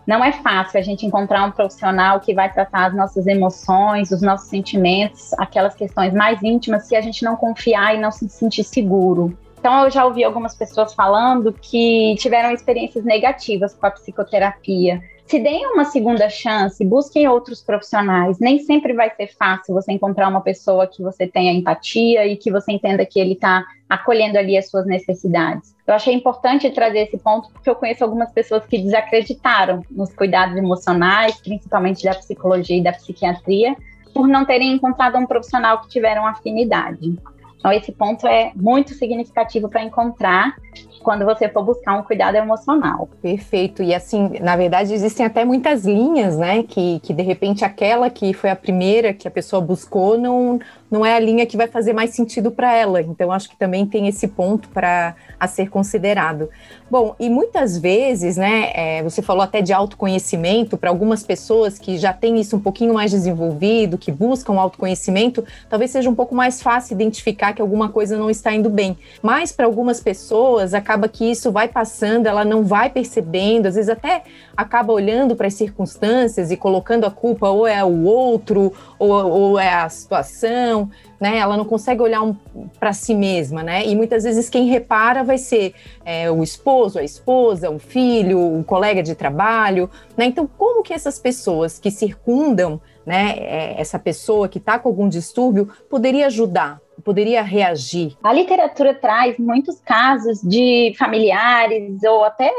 Não 0.06 0.24
é 0.24 0.32
fácil 0.32 0.78
a 0.78 0.82
gente 0.82 1.06
encontrar 1.06 1.44
um 1.44 1.50
profissional 1.50 2.20
que 2.20 2.34
vai 2.34 2.52
tratar 2.52 2.86
as 2.86 2.94
nossas 2.94 3.26
emoções, 3.26 4.10
os 4.10 4.22
nossos 4.22 4.48
sentimentos, 4.48 5.32
aquelas 5.34 5.74
questões 5.74 6.14
mais 6.14 6.42
íntimas, 6.42 6.86
se 6.86 6.96
a 6.96 7.00
gente 7.00 7.24
não 7.24 7.36
confiar 7.36 7.94
e 7.94 8.00
não 8.00 8.10
se 8.10 8.28
sentir 8.28 8.64
seguro. 8.64 9.36
Então, 9.58 9.84
eu 9.84 9.90
já 9.90 10.06
ouvi 10.06 10.24
algumas 10.24 10.54
pessoas 10.54 10.94
falando 10.94 11.52
que 11.52 12.14
tiveram 12.18 12.50
experiências 12.50 13.04
negativas 13.04 13.74
com 13.74 13.86
a 13.86 13.90
psicoterapia, 13.90 15.02
se 15.30 15.38
deem 15.38 15.64
uma 15.64 15.84
segunda 15.84 16.28
chance, 16.28 16.84
busquem 16.84 17.28
outros 17.28 17.62
profissionais. 17.62 18.40
Nem 18.40 18.58
sempre 18.58 18.92
vai 18.92 19.14
ser 19.14 19.28
fácil 19.28 19.72
você 19.72 19.92
encontrar 19.92 20.28
uma 20.28 20.40
pessoa 20.40 20.88
que 20.88 21.00
você 21.00 21.24
tenha 21.24 21.52
empatia 21.52 22.26
e 22.26 22.36
que 22.36 22.50
você 22.50 22.72
entenda 22.72 23.06
que 23.06 23.20
ele 23.20 23.34
está 23.34 23.64
acolhendo 23.88 24.36
ali 24.36 24.58
as 24.58 24.68
suas 24.68 24.84
necessidades. 24.86 25.72
Eu 25.90 25.96
achei 25.96 26.14
importante 26.14 26.70
trazer 26.70 27.00
esse 27.00 27.18
ponto 27.18 27.50
porque 27.50 27.68
eu 27.68 27.74
conheço 27.74 28.04
algumas 28.04 28.30
pessoas 28.30 28.64
que 28.64 28.78
desacreditaram 28.78 29.82
nos 29.90 30.14
cuidados 30.14 30.56
emocionais, 30.56 31.40
principalmente 31.40 32.04
da 32.04 32.14
psicologia 32.14 32.76
e 32.76 32.80
da 32.80 32.92
psiquiatria, 32.92 33.76
por 34.14 34.28
não 34.28 34.44
terem 34.44 34.72
encontrado 34.72 35.18
um 35.18 35.26
profissional 35.26 35.80
que 35.80 35.88
tiveram 35.88 36.24
afinidade. 36.24 37.18
Então, 37.58 37.72
esse 37.72 37.90
ponto 37.90 38.24
é 38.24 38.52
muito 38.54 38.94
significativo 38.94 39.68
para 39.68 39.82
encontrar 39.82 40.54
quando 41.02 41.24
você 41.24 41.48
for 41.48 41.64
buscar 41.64 41.98
um 41.98 42.04
cuidado 42.04 42.36
emocional. 42.36 43.08
Perfeito. 43.20 43.82
E 43.82 43.92
assim, 43.92 44.38
na 44.40 44.54
verdade, 44.54 44.94
existem 44.94 45.26
até 45.26 45.44
muitas 45.44 45.84
linhas, 45.84 46.38
né? 46.38 46.62
Que, 46.62 47.00
que 47.00 47.12
de 47.12 47.22
repente 47.22 47.64
aquela 47.64 48.08
que 48.08 48.32
foi 48.32 48.50
a 48.50 48.56
primeira 48.56 49.12
que 49.12 49.26
a 49.26 49.30
pessoa 49.30 49.60
buscou 49.60 50.16
não, 50.16 50.60
não 50.90 51.06
é 51.06 51.14
a 51.14 51.20
linha 51.20 51.46
que 51.46 51.56
vai 51.56 51.68
fazer 51.68 51.92
mais 51.92 52.10
sentido 52.10 52.50
para 52.50 52.74
ela. 52.74 53.00
Então, 53.00 53.30
acho 53.30 53.48
que 53.48 53.56
também 53.56 53.86
tem 53.86 54.08
esse 54.08 54.26
ponto 54.26 54.68
para 54.68 55.14
a 55.38 55.46
ser 55.46 55.70
considerado. 55.70 56.50
Bom, 56.90 57.14
e 57.20 57.30
muitas 57.30 57.78
vezes, 57.78 58.36
né, 58.36 58.72
é, 58.74 59.02
você 59.02 59.22
falou 59.22 59.42
até 59.42 59.62
de 59.62 59.72
autoconhecimento, 59.72 60.76
para 60.76 60.90
algumas 60.90 61.22
pessoas 61.22 61.78
que 61.78 61.96
já 61.96 62.12
têm 62.12 62.40
isso 62.40 62.56
um 62.56 62.60
pouquinho 62.60 62.92
mais 62.94 63.12
desenvolvido, 63.12 63.96
que 63.96 64.10
buscam 64.10 64.54
autoconhecimento, 64.54 65.44
talvez 65.68 65.92
seja 65.92 66.10
um 66.10 66.14
pouco 66.14 66.34
mais 66.34 66.60
fácil 66.60 66.94
identificar 66.94 67.52
que 67.52 67.62
alguma 67.62 67.88
coisa 67.88 68.18
não 68.18 68.28
está 68.28 68.52
indo 68.52 68.68
bem. 68.68 68.98
Mas 69.22 69.52
para 69.52 69.66
algumas 69.66 70.00
pessoas, 70.00 70.74
acaba 70.74 71.08
que 71.08 71.30
isso 71.30 71.52
vai 71.52 71.68
passando, 71.68 72.26
ela 72.26 72.44
não 72.44 72.64
vai 72.64 72.90
percebendo, 72.90 73.66
às 73.66 73.76
vezes 73.76 73.88
até 73.88 74.24
acaba 74.56 74.92
olhando 74.92 75.36
para 75.36 75.46
as 75.46 75.54
circunstâncias 75.54 76.50
e 76.50 76.56
colocando 76.56 77.04
a 77.06 77.10
culpa 77.10 77.48
ou 77.48 77.66
é 77.66 77.84
o 77.84 78.02
outro, 78.04 78.72
ou, 78.98 79.10
ou 79.10 79.58
é 79.58 79.72
a 79.72 79.88
situação, 79.88 80.79
né? 81.20 81.38
Ela 81.38 81.56
não 81.56 81.64
consegue 81.64 82.00
olhar 82.00 82.22
um, 82.22 82.34
para 82.78 82.92
si 82.92 83.14
mesma, 83.14 83.62
né? 83.62 83.84
E 83.86 83.96
muitas 83.96 84.22
vezes 84.22 84.48
quem 84.48 84.66
repara 84.66 85.24
vai 85.24 85.38
ser 85.38 85.74
é, 86.04 86.30
o 86.30 86.42
esposo, 86.42 86.98
a 86.98 87.02
esposa, 87.02 87.68
um 87.70 87.78
filho, 87.78 88.38
um 88.38 88.62
colega 88.62 89.02
de 89.02 89.14
trabalho, 89.14 89.90
né? 90.16 90.26
Então, 90.26 90.48
como 90.56 90.82
que 90.82 90.94
essas 90.94 91.18
pessoas 91.18 91.78
que 91.78 91.90
circundam, 91.90 92.80
né, 93.04 93.34
é, 93.38 93.80
essa 93.80 93.98
pessoa 93.98 94.48
que 94.48 94.58
está 94.58 94.78
com 94.78 94.88
algum 94.88 95.08
distúrbio 95.08 95.68
poderia 95.88 96.26
ajudar? 96.26 96.80
Poderia 97.00 97.42
reagir? 97.42 98.16
A 98.22 98.32
literatura 98.32 98.94
traz 98.94 99.38
muitos 99.38 99.80
casos 99.80 100.40
de 100.42 100.94
familiares 100.98 102.02
ou 102.02 102.24
até 102.24 102.50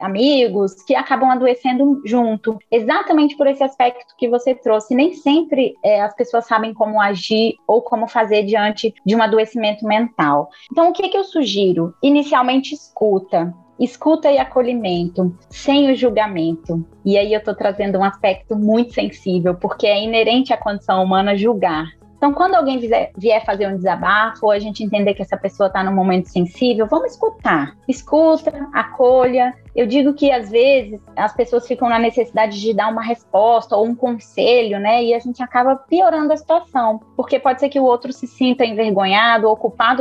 amigos 0.00 0.74
que 0.84 0.94
acabam 0.94 1.30
adoecendo 1.30 2.02
junto, 2.04 2.58
exatamente 2.70 3.36
por 3.36 3.46
esse 3.46 3.62
aspecto 3.62 4.14
que 4.18 4.28
você 4.28 4.54
trouxe. 4.54 4.94
Nem 4.94 5.14
sempre 5.14 5.74
é, 5.84 6.00
as 6.02 6.14
pessoas 6.14 6.46
sabem 6.46 6.74
como 6.74 7.00
agir 7.00 7.54
ou 7.66 7.82
como 7.82 8.08
fazer 8.08 8.42
diante 8.44 8.92
de 9.06 9.14
um 9.14 9.22
adoecimento 9.22 9.86
mental. 9.86 10.48
Então, 10.70 10.90
o 10.90 10.92
que, 10.92 11.08
que 11.08 11.16
eu 11.16 11.24
sugiro? 11.24 11.94
Inicialmente, 12.02 12.74
escuta 12.74 13.54
escuta 13.78 14.30
e 14.30 14.38
acolhimento, 14.38 15.36
sem 15.50 15.90
o 15.90 15.96
julgamento. 15.96 16.86
E 17.04 17.18
aí 17.18 17.32
eu 17.32 17.38
estou 17.40 17.54
trazendo 17.54 17.98
um 17.98 18.04
aspecto 18.04 18.54
muito 18.54 18.92
sensível, 18.92 19.56
porque 19.56 19.86
é 19.86 20.04
inerente 20.04 20.52
à 20.52 20.56
condição 20.56 21.02
humana 21.02 21.36
julgar. 21.36 21.86
Então, 22.22 22.32
quando 22.32 22.54
alguém 22.54 22.78
vier 23.18 23.44
fazer 23.44 23.66
um 23.66 23.76
desabafo, 23.76 24.46
ou 24.46 24.52
a 24.52 24.58
gente 24.60 24.84
entender 24.84 25.12
que 25.12 25.22
essa 25.22 25.36
pessoa 25.36 25.66
está 25.66 25.82
num 25.82 25.92
momento 25.92 26.28
sensível, 26.28 26.86
vamos 26.86 27.14
escutar. 27.14 27.76
Escuta, 27.88 28.68
acolha, 28.72 29.52
eu 29.74 29.86
digo 29.86 30.12
que 30.12 30.30
às 30.30 30.50
vezes 30.50 31.00
as 31.16 31.34
pessoas 31.34 31.66
ficam 31.66 31.88
na 31.88 31.98
necessidade 31.98 32.60
de 32.60 32.74
dar 32.74 32.90
uma 32.90 33.02
resposta 33.02 33.76
ou 33.76 33.86
um 33.86 33.94
conselho, 33.94 34.78
né? 34.78 35.02
E 35.02 35.14
a 35.14 35.18
gente 35.18 35.42
acaba 35.42 35.76
piorando 35.76 36.32
a 36.32 36.36
situação, 36.36 37.00
porque 37.16 37.38
pode 37.38 37.60
ser 37.60 37.68
que 37.68 37.80
o 37.80 37.84
outro 37.84 38.12
se 38.12 38.26
sinta 38.26 38.64
envergonhado 38.64 39.48
ou 39.48 39.56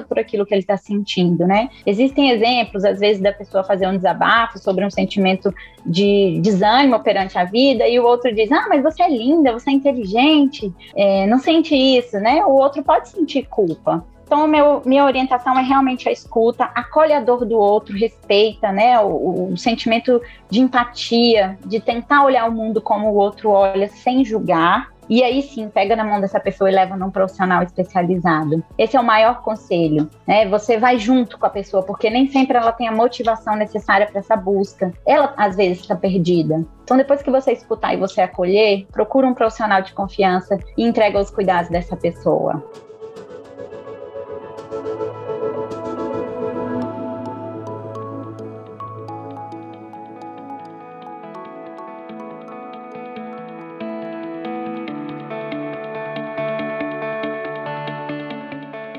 por 0.08 0.20
aquilo 0.20 0.46
que 0.46 0.54
ele 0.54 0.62
está 0.62 0.78
sentindo, 0.78 1.48
né? 1.48 1.70
Existem 1.86 2.32
exemplos, 2.32 2.84
às 2.84 3.00
vezes, 3.00 3.22
da 3.22 3.32
pessoa 3.32 3.64
fazer 3.64 3.88
um 3.88 3.96
desabafo 3.96 4.60
sobre 4.60 4.86
um 4.86 4.90
sentimento 4.90 5.54
de 5.86 6.40
desânimo 6.42 7.00
perante 7.00 7.38
a 7.38 7.46
vida 7.46 7.88
e 7.88 8.00
o 8.00 8.06
outro 8.06 8.34
diz: 8.34 8.52
Ah, 8.52 8.66
mas 8.68 8.84
você 8.84 9.04
é 9.04 9.10
linda, 9.10 9.54
você 9.54 9.70
é 9.70 9.74
inteligente, 9.74 10.74
é, 10.96 11.26
não 11.28 11.40
sente 11.40 11.76
isso, 11.76 12.20
né? 12.20 12.44
O 12.46 12.52
outro 12.52 12.84
pode 12.84 13.10
sentir 13.10 13.48
culpa. 13.48 14.06
Então, 14.32 14.48
meu, 14.48 14.82
minha 14.86 15.04
orientação 15.04 15.60
é 15.60 15.62
realmente 15.62 16.08
a 16.08 16.12
escuta, 16.12 16.64
acolhe 16.74 17.12
a 17.12 17.20
dor 17.20 17.44
do 17.44 17.58
outro, 17.58 17.94
respeita, 17.94 18.72
né, 18.72 18.98
o, 18.98 19.52
o, 19.52 19.58
sentimento 19.58 20.22
de 20.50 20.62
empatia, 20.62 21.60
de 21.66 21.82
tentar 21.82 22.24
olhar 22.24 22.48
o 22.48 22.52
mundo 22.54 22.82
como 22.82 23.10
o 23.10 23.16
outro 23.16 23.50
olha, 23.50 23.90
sem 23.90 24.24
julgar. 24.24 24.90
e 25.10 25.22
aí 25.22 25.42
sim 25.42 25.68
pega 25.68 25.98
na 25.98 26.06
mão 26.06 26.22
dessa 26.22 26.40
pessoa 26.40 26.72
e 26.72 26.74
leva 26.74 26.96
num 26.96 27.12
profissional 27.12 27.62
especializado. 27.62 28.64
Esse 28.78 28.96
é 28.96 29.02
o 29.02 29.04
maior 29.04 29.42
conselho, 29.42 30.10
né? 30.26 30.48
Você 30.48 30.78
vai 30.78 30.98
junto 30.98 31.38
com 31.38 31.46
a 31.46 31.50
pessoa, 31.50 31.84
porque 31.84 32.10
nem 32.10 32.30
sempre 32.30 32.58
ela 32.58 32.72
tem 32.72 32.88
a 32.88 32.92
motivação 32.94 33.58
necessária 33.58 34.08
para 34.08 34.20
essa 34.20 34.38
busca. 34.38 34.94
Ela 35.06 35.34
às 35.36 35.58
vezes 35.58 35.82
está 35.82 35.94
perdida. 35.94 36.66
Então, 36.86 36.96
depois 36.96 37.22
que 37.22 37.30
você 37.30 37.52
escutar 37.52 37.94
e 37.94 37.98
você 37.98 38.22
acolher, 38.22 38.88
procura 38.94 39.28
um 39.28 39.34
profissional 39.34 39.82
de 39.82 39.92
confiança 39.92 40.58
e 40.78 40.86
entrega 40.86 41.20
os 41.20 41.30
cuidados 41.30 41.70
dessa 41.70 41.98
pessoa. 41.98 42.64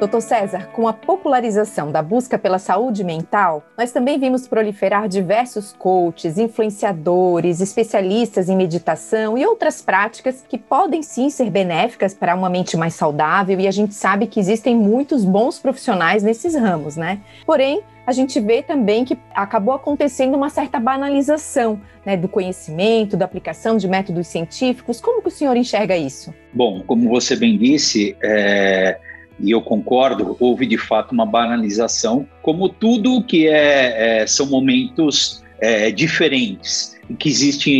Doutor 0.02 0.20
César, 0.20 0.68
com 0.72 0.88
a 0.88 0.92
popularização 0.92 1.92
da 1.92 2.02
busca 2.02 2.36
pela 2.36 2.58
saúde 2.58 3.04
mental, 3.04 3.64
nós 3.78 3.92
também 3.92 4.18
vimos 4.18 4.48
proliferar 4.48 5.06
diversos 5.06 5.72
coaches, 5.78 6.38
influenciadores, 6.38 7.60
especialistas 7.60 8.48
em 8.48 8.56
meditação 8.56 9.38
e 9.38 9.46
outras 9.46 9.80
práticas 9.80 10.44
que 10.48 10.58
podem 10.58 11.04
sim 11.04 11.30
ser 11.30 11.50
benéficas 11.50 12.14
para 12.14 12.34
uma 12.34 12.50
mente 12.50 12.76
mais 12.76 12.94
saudável 12.94 13.60
e 13.60 13.68
a 13.68 13.70
gente 13.70 13.94
sabe 13.94 14.26
que 14.26 14.40
existem 14.40 14.74
muitos 14.74 15.24
bons 15.24 15.60
profissionais 15.60 16.24
nesses 16.24 16.56
ramos, 16.56 16.96
né? 16.96 17.20
Porém, 17.46 17.80
a 18.04 18.10
gente 18.10 18.40
vê 18.40 18.60
também 18.60 19.04
que 19.04 19.16
acabou 19.32 19.72
acontecendo 19.72 20.34
uma 20.34 20.50
certa 20.50 20.80
banalização 20.80 21.80
né, 22.04 22.16
do 22.16 22.26
conhecimento, 22.26 23.16
da 23.16 23.24
aplicação 23.24 23.76
de 23.76 23.86
métodos 23.86 24.26
científicos. 24.26 25.00
Como 25.00 25.22
que 25.22 25.28
o 25.28 25.30
senhor 25.30 25.56
enxerga 25.56 25.96
isso? 25.96 26.34
Bom, 26.52 26.82
como 26.84 27.08
você 27.08 27.36
bem 27.36 27.56
disse, 27.56 28.16
é 28.20 28.98
e 29.40 29.50
eu 29.50 29.60
concordo, 29.60 30.36
houve 30.38 30.66
de 30.66 30.78
fato 30.78 31.12
uma 31.12 31.26
banalização, 31.26 32.26
como 32.42 32.68
tudo 32.68 33.22
que 33.22 33.48
é, 33.48 34.22
é 34.22 34.26
são 34.26 34.46
momentos 34.46 35.42
é, 35.60 35.90
diferentes, 35.90 36.92
que 37.18 37.28
existe, 37.28 37.70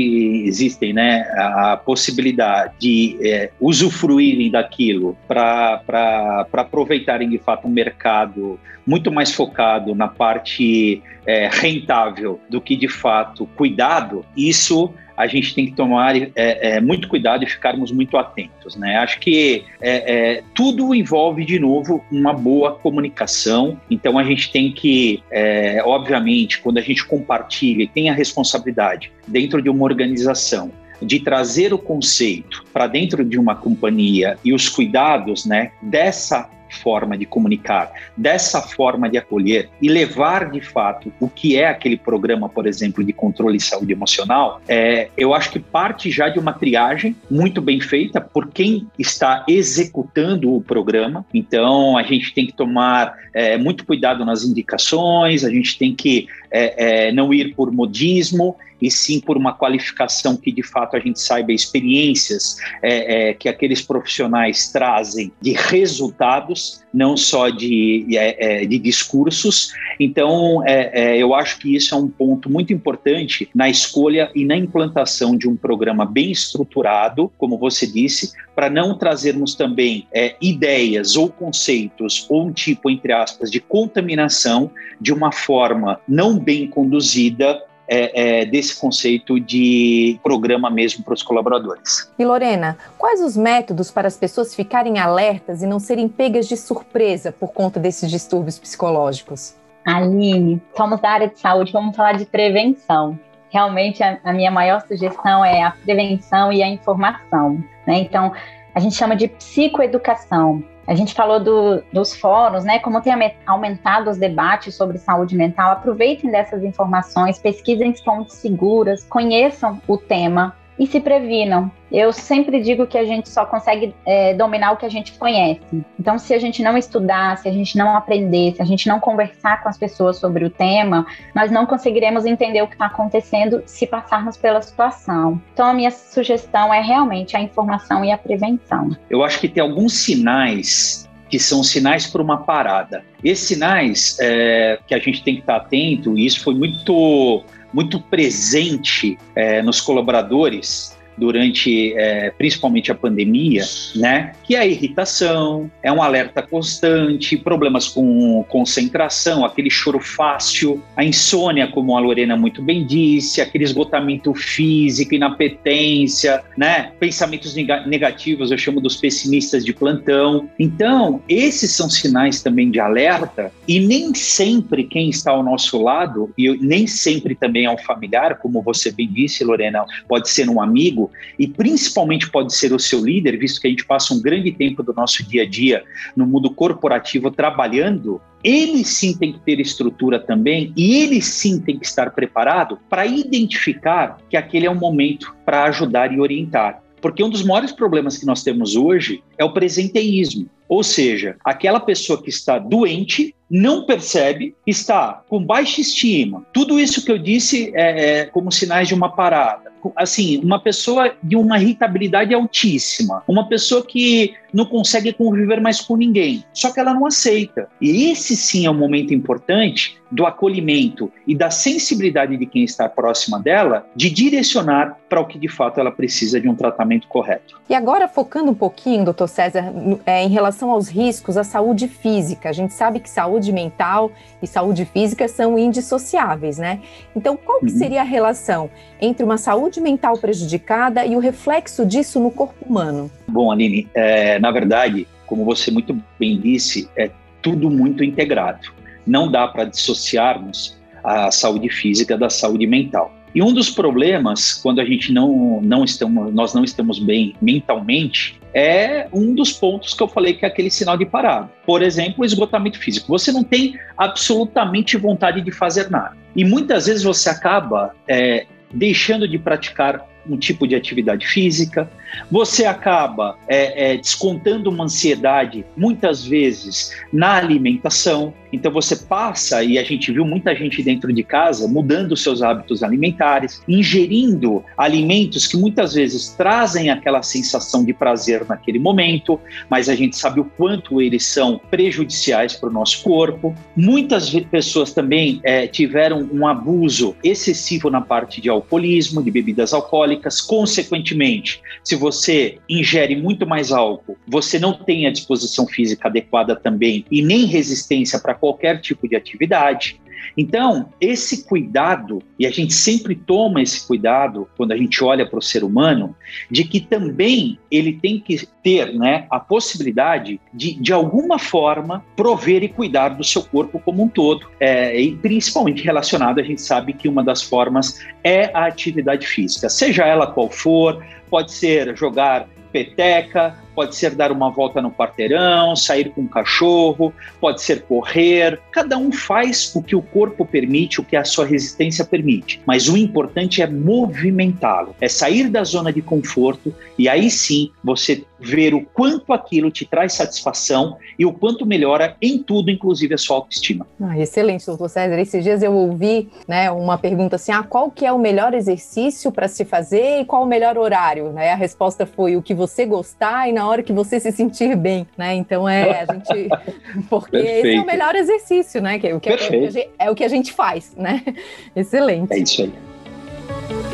existem 0.47 0.93
né, 0.93 1.23
a, 1.37 1.77
possibilidade 1.77 2.75
de 2.79 3.19
é, 3.23 3.51
usufruírem 3.61 4.51
daquilo 4.51 5.17
para 5.27 6.47
aproveitarem 6.53 7.29
de 7.29 7.39
fato 7.39 7.67
um 7.67 7.71
mercado 7.71 8.59
muito 8.87 9.11
mais 9.11 9.33
focado 9.33 9.95
na 9.95 10.09
parte 10.09 11.03
é, 11.27 11.49
rentável 11.51 12.41
do 12.49 12.61
que 12.61 12.77
de 12.77 12.89
fato 12.89 13.47
cuidado, 13.57 14.25
isso 14.37 14.93
a 15.23 15.27
gente 15.27 15.55
tem 15.55 15.67
que 15.67 15.73
tomar 15.73 16.17
é, 16.17 16.31
é, 16.35 16.81
muito 16.81 17.09
cuidado 17.09 17.45
e 17.45 17.47
ficarmos 17.47 17.93
muito 17.93 18.17
atentos. 18.17 18.77
Né? 18.77 18.97
Acho 18.97 19.21
que 19.21 19.65
é, 19.81 20.37
é, 20.37 20.43
tudo 20.55 20.95
envolve, 20.95 21.45
de 21.45 21.59
novo, 21.59 22.05
uma 22.11 22.33
boa 22.33 22.73
comunicação. 22.73 23.81
Então, 23.91 24.19
a 24.19 24.25
gente 24.25 24.51
tem 24.51 24.73
que, 24.73 25.23
é, 25.31 25.83
obviamente, 25.85 26.61
quando 26.61 26.79
a 26.79 26.83
gente 26.83 27.05
compartilha 27.07 27.85
e 27.85 27.89
tem 27.89 28.11
a 28.11 28.13
responsabilidade 28.13 29.13
dentro 29.27 29.63
de 29.63 29.71
uma 29.71 29.85
organização 29.85 30.71
de 31.01 31.19
trazer 31.21 31.73
o 31.75 31.79
conceito 31.79 32.65
para 32.73 32.87
dentro 32.87 33.25
de 33.25 33.39
uma 33.39 33.57
companhia 33.57 34.39
e 34.45 34.53
os 34.53 34.69
cuidados 34.69 35.45
né, 35.45 35.73
dessa 35.83 36.49
forma 36.73 37.17
de 37.17 37.27
comunicar, 37.27 37.93
dessa 38.17 38.61
forma 38.61 39.09
de 39.09 39.19
acolher 39.19 39.69
e 39.81 39.89
levar 39.89 40.51
de 40.51 40.61
fato 40.61 41.13
o 41.21 41.29
que 41.29 41.59
é 41.59 41.69
aquele 41.69 41.97
programa, 41.97 42.49
por 42.49 42.67
exemplo, 42.67 43.05
de 43.05 43.13
controle 43.13 43.59
de 43.59 43.65
saúde 43.65 43.93
emocional, 43.93 44.61
é, 44.69 45.09
eu 45.17 45.35
acho 45.35 45.51
que 45.51 45.59
parte 45.59 46.11
já 46.11 46.29
de 46.29 46.39
uma 46.39 46.53
triagem 46.53 47.17
muito 47.31 47.61
bem 47.61 47.81
feita 47.81 48.21
por 48.21 48.49
quem 48.49 48.87
está 48.99 49.45
executando 49.49 50.55
o 50.55 50.61
programa. 50.61 51.25
Então, 51.33 51.97
a 51.97 52.03
gente 52.03 52.33
tem 52.35 52.47
que 52.47 52.53
tomar 52.53 53.15
é, 53.33 53.57
muito 53.57 53.85
cuidado 53.85 54.25
nas 54.25 54.45
indicações, 54.45 55.45
a 55.45 55.51
gente 55.51 55.79
tem 55.79 55.95
que 55.95 56.29
é, 56.53 57.09
é 57.09 57.13
não 57.13 57.33
ir 57.33 57.55
por 57.55 57.73
modismo 57.73 58.57
e 58.83 58.91
sim 58.91 59.21
por 59.21 59.37
uma 59.37 59.53
qualificação 59.53 60.37
que 60.37 60.51
de 60.51 60.63
fato 60.63 60.97
a 60.97 61.01
gente 61.01 61.21
saiba 61.21 61.53
experiências 61.53 62.57
é, 62.83 63.31
é, 63.31 63.35
que 63.35 63.49
aqueles 63.49 63.81
profissionais 63.81 64.73
trazem 64.73 65.33
de 65.41 65.53
resultados, 65.53 66.83
não 66.93 67.17
só 67.17 67.49
de, 67.49 68.05
é, 68.11 68.63
é 68.63 68.67
de 68.67 68.79
discursos. 68.81 69.73
Então, 69.99 70.63
é, 70.67 70.91
é, 70.93 71.17
eu 71.19 71.35
acho 71.35 71.59
que 71.59 71.75
isso 71.75 71.95
é 71.95 71.99
um 71.99 72.09
ponto 72.09 72.51
muito 72.51 72.73
importante 72.73 73.49
na 73.55 73.69
escolha 73.69 74.31
e 74.35 74.45
na 74.45 74.57
implantação 74.57 75.37
de 75.37 75.49
um 75.49 75.57
programa 75.57 76.05
bem 76.05 76.31
estruturado, 76.31 77.31
como 77.39 77.59
você 77.59 77.87
disse, 77.87 78.33
para 78.55 78.69
não 78.69 78.97
trazermos 78.97 79.55
também 79.55 80.07
ideias 80.41 81.17
ou 81.17 81.31
conceitos 81.31 82.27
ou 82.29 82.47
um 82.47 82.53
tipo, 82.53 82.91
entre 82.91 83.13
aspas, 83.13 83.51
de 83.51 83.61
contaminação 83.61 84.71
de 85.01 85.13
uma 85.13 85.33
forma 85.33 86.01
não 86.07 86.39
bem 86.39 86.67
conduzida 86.67 87.63
é, 87.89 88.41
é, 88.41 88.45
desse 88.47 88.81
conceito 88.81 89.39
de 89.39 90.19
programa 90.23 90.71
mesmo 90.71 91.05
para 91.05 91.15
os 91.15 91.23
colaboradores. 91.23 92.11
E 92.19 92.25
Lorena, 92.25 92.79
quais 92.97 93.21
os 93.21 93.37
métodos 93.37 93.91
para 93.91 94.09
as 94.09 94.17
pessoas 94.17 94.55
ficarem 94.55 94.99
alertas 94.99 95.63
e 95.63 95.67
não 95.67 95.79
serem 95.79 96.09
pegas 96.09 96.49
de 96.49 96.57
surpresa 96.57 97.33
por 97.33 97.53
conta 97.53 97.79
desses 97.79 98.11
distúrbios 98.11 98.59
psicológicos? 98.59 99.55
Aline, 99.85 100.63
somos 100.77 101.01
da 101.01 101.11
área 101.11 101.29
de 101.29 101.39
saúde, 101.39 101.73
vamos 101.73 101.97
falar 101.97 102.13
de 102.13 102.25
prevenção. 102.25 103.19
Realmente, 103.51 104.03
a, 104.03 104.19
a 104.25 104.33
minha 104.33 104.51
maior 104.51 104.81
sugestão 104.81 105.45
é 105.45 105.63
a 105.63 105.71
prevenção 105.71 106.53
e 106.53 106.63
a 106.63 106.69
informação. 106.69 107.63
Né? 107.87 107.99
Então, 108.01 108.33
a 108.75 108.81
gente 108.81 108.95
chama 108.95 109.15
de 109.15 109.29
psicoeducação. 109.29 110.63
A 110.87 110.95
gente 110.95 111.15
falou 111.15 111.39
do, 111.39 111.83
dos 111.93 112.15
fóruns, 112.15 112.65
né? 112.65 112.81
Como 112.81 113.01
tem 113.01 113.13
aumentado 113.47 114.11
os 114.11 114.19
debates 114.19 114.75
sobre 114.75 114.99
saúde 114.99 115.37
mental. 115.37 115.73
Aproveitem 115.73 116.31
dessas 116.31 116.65
informações, 116.65 117.39
pesquisem 117.39 117.95
fontes 117.95 118.37
seguras, 118.37 119.05
conheçam 119.05 119.81
o 119.87 119.97
tema 119.97 120.57
e 120.79 120.87
se 120.87 121.01
previnam. 121.01 121.71
Eu 121.91 122.13
sempre 122.13 122.61
digo 122.61 122.87
que 122.87 122.97
a 122.97 123.05
gente 123.05 123.29
só 123.29 123.45
consegue 123.45 123.95
é, 124.07 124.33
dominar 124.35 124.73
o 124.73 124.77
que 124.77 124.87
a 124.87 124.89
gente 124.89 125.13
conhece. 125.13 125.61
Então, 126.01 126.19
se 126.19 126.33
a 126.33 126.39
gente 126.39 126.63
não 126.63 126.77
estudar, 126.77 127.37
se 127.37 127.49
a 127.49 127.53
gente 127.53 127.77
não 127.77 127.95
aprender, 127.95 128.55
se 128.55 128.63
a 128.63 128.65
gente 128.65 128.89
não 128.89 128.99
conversar 128.99 129.63
com 129.63 129.69
as 129.69 129.77
pessoas 129.77 130.17
sobre 130.17 130.45
o 130.45 130.51
tema, 130.51 131.07
nós 131.35 131.51
não 131.51 131.67
conseguiremos 131.67 132.25
entender 132.25 132.63
o 132.63 132.67
que 132.67 132.75
está 132.75 132.87
acontecendo 132.87 133.63
se 133.67 133.87
passarmos 133.87 134.37
pela 134.37 134.63
situação. 134.63 135.41
Então, 135.53 135.67
a 135.67 135.75
minha 135.75 135.91
sugestão 135.91 136.73
é 136.73 136.81
realmente 136.81 137.37
a 137.37 137.41
informação 137.41 138.05
e 138.05 138.11
a 138.11 138.17
prevenção. 138.17 138.97
Eu 139.11 139.23
acho 139.23 139.39
que 139.39 139.49
tem 139.49 139.63
alguns 139.63 139.93
sinais 139.93 141.09
que 141.29 141.39
são 141.39 141.65
sinais 141.65 142.07
para 142.07 142.21
uma 142.21 142.45
parada. 142.45 143.03
Esses 143.25 143.49
sinais 143.49 144.19
é, 144.21 144.79
que 144.87 144.95
a 144.95 144.99
gente 144.99 145.25
tem 145.25 145.37
que 145.37 145.41
estar 145.41 145.57
atento, 145.57 146.17
e 146.19 146.27
isso 146.27 146.45
foi 146.45 146.55
muito 146.55 147.43
muito 147.73 148.01
presente 148.01 149.19
é, 149.35 149.63
nos 149.63 149.81
colaboradores 149.81 150.97
durante 151.23 151.95
é, 151.97 152.33
principalmente 152.37 152.91
a 152.91 152.97
pandemia, 152.97 153.63
né? 153.95 154.33
Que 154.43 154.57
é 154.57 154.59
a 154.59 154.67
irritação, 154.67 155.71
é 155.81 155.93
um 155.93 156.03
alerta 156.03 156.43
constante, 156.43 157.37
problemas 157.37 157.87
com 157.87 158.45
concentração, 158.49 159.45
aquele 159.45 159.71
choro 159.71 160.01
fácil, 160.01 160.83
a 160.97 161.05
insônia, 161.05 161.69
como 161.69 161.97
a 161.97 162.01
Lorena 162.01 162.37
muito 162.37 162.61
bem 162.61 162.85
disse, 162.85 163.41
aquele 163.41 163.63
esgotamento 163.63 164.35
físico, 164.35 165.15
inapetência, 165.15 166.43
né? 166.59 166.91
Pensamentos 166.99 167.55
negativos, 167.55 168.51
eu 168.51 168.59
chamo 168.59 168.81
dos 168.81 168.97
pessimistas 168.97 169.65
de 169.65 169.73
plantão. 169.73 170.51
Então, 170.59 171.23
esses 171.29 171.71
são 171.71 171.89
sinais 171.89 172.43
também 172.43 172.69
de 172.69 172.81
alerta 172.81 173.53
e 173.69 173.79
nem 173.79 174.13
sempre 174.13 174.83
quem 174.83 175.09
está 175.09 175.31
ao 175.31 175.45
nosso 175.45 175.81
lado 175.81 176.33
e 176.37 176.51
nem 176.59 176.89
sempre 176.89 177.37
também 177.37 177.67
é 177.67 177.71
um 177.71 177.79
familiar, 177.79 178.39
como 178.39 178.61
você 178.61 178.91
bem 178.91 179.09
disse, 179.09 179.45
Lorena, 179.45 179.85
pode 180.09 180.29
ser 180.29 180.49
um 180.49 180.61
amigo 180.61 181.12
e 181.39 181.47
principalmente 181.47 182.31
pode 182.31 182.55
ser 182.55 182.73
o 182.73 182.79
seu 182.79 183.05
líder, 183.05 183.39
visto 183.39 183.61
que 183.61 183.67
a 183.67 183.71
gente 183.71 183.85
passa 183.85 184.15
um 184.15 184.21
grande 184.21 184.53
tempo 184.53 184.83
do 184.83 184.93
nosso 184.93 185.23
dia 185.27 185.43
a 185.43 185.49
dia 185.49 185.85
no 186.17 186.27
mundo 186.27 186.51
corporativo 186.51 187.31
trabalhando, 187.31 188.21
ele 188.43 188.85
sim 188.85 189.17
tem 189.17 189.33
que 189.33 189.41
ter 189.41 189.61
estrutura 189.61 190.19
também 190.19 190.73
e 190.77 190.97
ele 190.97 191.21
sim 191.21 191.61
tem 191.61 191.79
que 191.79 191.87
estar 191.87 192.11
preparado 192.11 192.79
para 192.89 193.07
identificar 193.07 194.19
que 194.29 194.37
aquele 194.37 194.67
é 194.67 194.71
um 194.71 194.79
momento 194.79 195.35
para 195.45 195.65
ajudar 195.65 196.13
e 196.13 196.21
orientar. 196.21 196.83
Porque 197.01 197.23
um 197.23 197.29
dos 197.29 197.43
maiores 197.43 197.73
problemas 197.73 198.17
que 198.17 198.25
nós 198.25 198.45
temos 198.45 198.77
hoje 198.77 199.23
é 199.37 199.45
o 199.45 199.53
presenteísmo. 199.53 200.49
Ou 200.69 200.85
seja, 200.85 201.37
aquela 201.45 201.81
pessoa 201.81 202.23
que 202.23 202.31
está 202.31 202.59
doente 202.59 203.35
não 203.51 203.85
percebe, 203.85 204.55
está 204.67 205.23
com 205.29 205.45
baixa 205.45 205.81
estima. 205.81 206.47
Tudo 206.53 206.79
isso 206.79 207.05
que 207.05 207.11
eu 207.11 207.19
disse 207.19 207.73
é, 207.75 208.21
é 208.21 208.25
como 208.27 208.53
sinais 208.53 208.87
de 208.87 208.95
uma 208.95 209.11
parada 209.11 209.72
assim, 209.97 210.41
uma 210.43 210.61
pessoa 210.61 211.15
de 211.23 211.37
uma 211.37 211.59
irritabilidade 211.59 212.35
altíssima, 212.35 213.23
uma 213.27 213.49
pessoa 213.49 213.85
que 213.85 214.35
não 214.53 214.67
consegue 214.67 215.13
conviver 215.13 215.61
mais 215.61 215.81
com 215.81 215.97
ninguém, 215.97 216.45
só 216.53 216.73
que 216.73 216.79
ela 216.79 216.95
não 216.95 217.07
aceita. 217.07 217.69
E 217.81 218.11
esse 218.11 218.37
sim 218.37 218.67
é 218.67 218.71
um 218.71 218.79
momento 218.79 219.15
importante 219.15 220.02
do 220.13 220.27
acolhimento 220.27 221.11
e 221.27 221.35
da 221.35 221.51
sensibilidade 221.51 222.37
de 222.37 222.45
quem 222.45 222.63
está 222.63 222.89
próxima 222.89 223.41
dela 223.41 223.87
de 223.97 224.11
direcionar 224.11 224.99
para 225.09 225.21
o 225.21 225.27
que 225.27 225.39
de 225.39 225.49
fato 225.49 225.81
ela 225.81 225.91
precisa 225.91 226.39
de 226.39 226.49
um 226.49 226.55
tratamento 226.55 227.09
correto. 227.09 227.61
E 227.69 227.75
agora 227.75 228.07
focando 228.07 228.51
um 228.51 228.55
pouquinho, 228.55 229.05
doutor 229.05 229.27
César, 229.27 229.73
é, 230.05 230.23
em 230.23 230.29
relação 230.29 230.71
aos 230.71 230.89
riscos 230.89 231.37
à 231.37 231.45
saúde 231.45 231.89
física, 231.89 232.51
a 232.51 232.53
gente 232.53 232.75
sabe 232.75 233.01
que 233.01 233.09
saúde 233.09 233.53
mental 233.53 234.13
e 234.43 234.47
saúde 234.47 234.85
física 234.85 235.27
são 235.29 235.59
indissociáveis, 235.59 236.59
né? 236.59 236.81
Então, 237.17 237.37
qual 237.37 237.61
que 237.61 237.73
uhum. 237.73 237.79
seria 237.79 238.03
a 238.03 238.05
relação 238.05 238.71
entre 239.01 239.25
uma 239.25 239.39
saúde 239.39 239.81
mental 239.81 240.19
prejudicada 240.19 241.07
e 241.07 241.17
o 241.17 241.19
reflexo 241.19 241.87
disso 241.87 242.21
no 242.21 242.31
corpo 242.31 242.67
humano? 242.69 243.11
Bom, 243.27 243.51
Aline, 243.51 243.89
é, 243.95 244.39
na 244.39 244.51
verdade, 244.51 245.09
como 245.27 245.45
você 245.45 245.71
muito 245.71 245.99
bem 246.19 246.39
disse, 246.39 246.91
é 246.97 247.11
tudo 247.41 247.71
muito 247.71 248.05
integrado. 248.05 248.82
Não 249.07 249.31
dá 249.31 249.49
para 249.49 249.65
dissociarmos 249.65 250.79
a 251.05 251.31
saúde 251.31 251.69
física 251.69 252.17
da 252.17 252.31
saúde 252.31 252.67
mental. 252.67 253.13
E 253.35 253.43
um 253.43 253.53
dos 253.53 253.71
problemas, 253.71 254.53
quando 254.55 254.81
a 254.81 254.85
gente 254.85 255.13
não, 255.13 255.61
não 255.63 255.85
estamos, 255.85 256.33
nós 256.35 256.53
não 256.53 256.63
estamos 256.65 256.99
bem 256.99 257.35
mentalmente, 257.41 258.39
é 258.53 259.09
um 259.11 259.35
dos 259.35 259.53
pontos 259.53 259.95
que 259.95 260.03
eu 260.03 260.09
falei 260.09 260.35
que 260.35 260.45
é 260.45 260.49
aquele 260.49 260.71
sinal 260.71 260.99
de 260.99 261.07
parada. 261.07 261.51
Por 261.65 261.83
exemplo, 261.83 262.17
o 262.19 262.25
esgotamento 262.25 262.79
físico. 262.79 263.09
Você 263.09 263.33
não 263.33 263.43
tem 263.43 263.79
absolutamente 263.97 264.99
vontade 264.99 265.41
de 265.41 265.51
fazer 265.51 265.91
nada. 265.91 266.15
E 266.37 266.45
muitas 266.45 266.87
vezes 266.87 267.03
você 267.03 267.31
acaba 267.31 267.95
é, 268.07 268.47
deixando 268.73 269.27
de 269.27 269.39
praticar 269.39 270.07
um 270.29 270.37
tipo 270.37 270.67
de 270.67 270.75
atividade 270.75 271.27
física, 271.27 271.91
você 272.31 272.65
acaba 272.65 273.37
é, 273.49 273.93
é, 273.93 273.97
descontando 273.97 274.71
uma 274.71 274.85
ansiedade, 274.85 275.65
muitas 275.77 276.25
vezes, 276.25 276.93
na 277.13 277.37
alimentação. 277.37 278.35
Então 278.53 278.71
você 278.71 278.97
passa, 278.97 279.65
e 279.65 279.79
a 279.79 279.85
gente 279.85 280.13
viu 280.13 280.27
muita 280.27 280.55
gente 280.55 280.83
dentro 280.83 281.11
de 281.11 281.23
casa 281.23 281.67
mudando 281.67 282.15
seus 282.17 282.43
hábitos 282.43 282.83
alimentares, 282.83 283.63
ingerindo 283.67 284.63
alimentos 284.77 285.47
que 285.47 285.57
muitas 285.57 285.95
vezes 285.95 286.29
trazem 286.37 286.91
aquela 286.91 287.23
sensação 287.23 287.83
de 287.83 287.95
prazer 287.95 288.45
naquele 288.47 288.79
momento, 288.79 289.41
mas 289.71 289.89
a 289.89 289.95
gente 289.95 290.17
sabe 290.17 290.41
o 290.41 290.45
quanto 290.45 291.01
eles 291.01 291.25
são 291.25 291.59
prejudiciais 291.71 292.55
para 292.55 292.69
o 292.69 292.73
nosso 292.73 293.03
corpo. 293.03 293.55
Muitas 293.75 294.31
pessoas 294.51 294.93
também 294.93 295.41
é, 295.45 295.67
tiveram 295.67 296.29
um 296.31 296.47
abuso 296.47 297.17
excessivo 297.25 297.89
na 297.89 298.03
parte 298.03 298.41
de 298.41 298.51
alcoolismo, 298.51 299.23
de 299.23 299.31
bebidas 299.31 299.73
alcoólicas, 299.73 300.12
consequentemente, 300.41 301.61
se 301.85 301.97
você 301.97 302.59
ingere 302.69 303.17
muito 303.17 303.47
mais 303.47 303.73
álcool, 303.73 304.17
você 304.27 304.59
não 304.59 304.73
tem 304.73 305.07
a 305.07 305.11
disposição 305.11 305.67
física 305.67 306.09
adequada 306.09 306.55
também 306.57 307.05
e 307.11 307.23
nem 307.23 307.47
resistência 307.47 308.19
para 308.19 308.35
qualquer 308.35 308.81
tipo 308.81 309.09
de 309.09 309.17
atividade. 309.17 310.01
Então, 310.37 310.91
esse 311.01 311.45
cuidado, 311.45 312.23
e 312.39 312.47
a 312.47 312.51
gente 312.51 312.73
sempre 312.73 313.15
toma 313.15 313.63
esse 313.63 313.87
cuidado 313.87 314.49
quando 314.57 314.73
a 314.73 314.77
gente 314.77 315.03
olha 315.03 315.27
para 315.27 315.39
o 315.39 315.43
ser 315.43 315.65
humano, 315.65 316.15
de 316.51 316.65
que 316.65 316.81
também 316.81 317.59
ele 317.71 317.95
tem 317.95 318.21
que 318.21 318.47
ter 318.63 318.93
né, 318.95 319.27
a 319.31 319.39
possibilidade 319.41 320.41
de, 320.53 320.75
de 320.75 320.93
alguma 320.93 321.39
forma, 321.39 322.05
prover 322.17 322.63
e 322.63 322.69
cuidar 322.69 323.11
do 323.11 323.25
seu 323.25 323.43
corpo 323.43 323.81
como 323.81 324.03
um 324.03 324.09
todo. 324.09 324.47
É, 324.59 325.01
e 325.01 325.17
principalmente 325.17 325.83
relacionado, 325.83 326.41
a 326.41 326.43
gente 326.43 326.61
sabe 326.61 326.93
que 326.93 327.09
uma 327.09 327.23
das 327.23 327.43
formas 327.43 328.05
é 328.23 328.51
a 328.55 328.67
atividade 328.67 329.27
física, 329.27 329.69
seja 329.69 330.05
ela 330.05 330.27
qual 330.27 330.51
for, 330.51 331.05
pode 331.29 331.53
ser 331.53 331.97
jogar 331.97 332.49
peteca, 332.73 333.57
pode 333.75 333.97
ser 333.97 334.15
dar 334.15 334.31
uma 334.33 334.51
volta 334.51 334.81
no 334.81 334.91
quarteirão, 334.91 335.75
sair 335.75 336.11
com 336.11 336.23
um 336.23 336.29
cachorro, 336.29 337.13
pode 337.41 337.63
ser 337.63 337.83
correr. 337.83 338.61
Cada 338.71 338.97
um 338.97 339.13
faz 339.13 339.75
o 339.75 339.83
que 339.83 339.97
o 339.97 340.03
corpo 340.03 340.45
permite, 340.45 341.01
o 341.01 341.05
que 341.05 341.17
a 341.17 341.25
sua 341.25 341.45
resistência 341.45 342.05
permite. 342.05 342.61
Mas 342.67 342.89
o 342.89 342.97
importante 342.97 343.63
é 343.63 343.67
movimentá-lo, 343.67 344.95
é 345.01 345.09
sair 345.09 345.49
da 345.49 345.65
zona 345.65 345.93
de 345.93 346.03
conforto 346.03 346.75
e 346.99 347.09
aí 347.09 347.31
sim 347.31 347.71
você 347.83 348.25
ver 348.43 348.75
o 348.75 348.85
quanto 348.85 349.33
aquilo 349.33 349.71
te 349.71 349.87
traz 349.87 350.15
satisfação 350.15 350.97
e 351.19 351.25
o 351.25 351.33
quanto 351.33 351.65
melhora 351.65 352.17
em 352.21 352.39
tudo, 352.39 352.71
inclusive 352.71 353.15
a 353.15 353.19
sua 353.19 353.37
autoestima. 353.37 353.87
Ah, 354.01 354.19
excelente, 354.19 354.67
doutor 354.67 354.89
César. 354.89 355.19
Esses 355.19 355.45
dias 355.45 355.63
eu 355.63 355.73
ouvi 355.73 356.29
né, 356.47 356.71
uma 356.71 356.99
pergunta 356.99 357.37
assim: 357.37 357.53
ah, 357.53 357.63
qual 357.63 357.91
que 357.91 358.05
é 358.05 358.13
o 358.13 358.19
melhor 358.19 358.53
exercício 358.53 359.31
para 359.31 359.47
se 359.47 359.65
fazer 359.65 360.21
e 360.21 360.25
qual 360.25 360.43
o 360.43 360.47
melhor 360.47 360.77
horário? 360.77 361.33
Né? 361.33 361.53
A 361.53 361.57
resposta 361.57 362.05
foi 362.05 362.37
o 362.37 362.43
que 362.43 362.55
você 362.55 362.85
gostar 362.85 363.49
e 363.49 363.53
na 363.63 363.69
hora 363.69 363.83
que 363.83 363.93
você 363.93 364.19
se 364.19 364.33
sentir 364.33 364.77
bem, 364.77 365.07
né? 365.17 365.35
Então 365.35 365.69
é 365.69 366.01
a 366.03 366.13
gente. 366.13 366.49
Porque 367.09 367.39
Perfeito. 367.39 367.67
esse 367.67 367.77
é 367.77 367.81
o 367.81 367.87
melhor 367.87 368.15
exercício, 368.17 368.83
né? 368.83 368.99
Que, 368.99 369.07
é, 369.07 369.15
o 369.15 369.21
que 369.21 369.31
é, 369.31 369.89
é 370.01 370.11
o 370.11 370.15
que 370.17 370.25
a 370.25 370.29
gente 370.29 370.53
faz, 370.53 370.95
né? 370.97 371.23
Excelente. 371.77 372.33
É 372.33 372.39
isso 372.39 372.63
aí. 372.63 373.92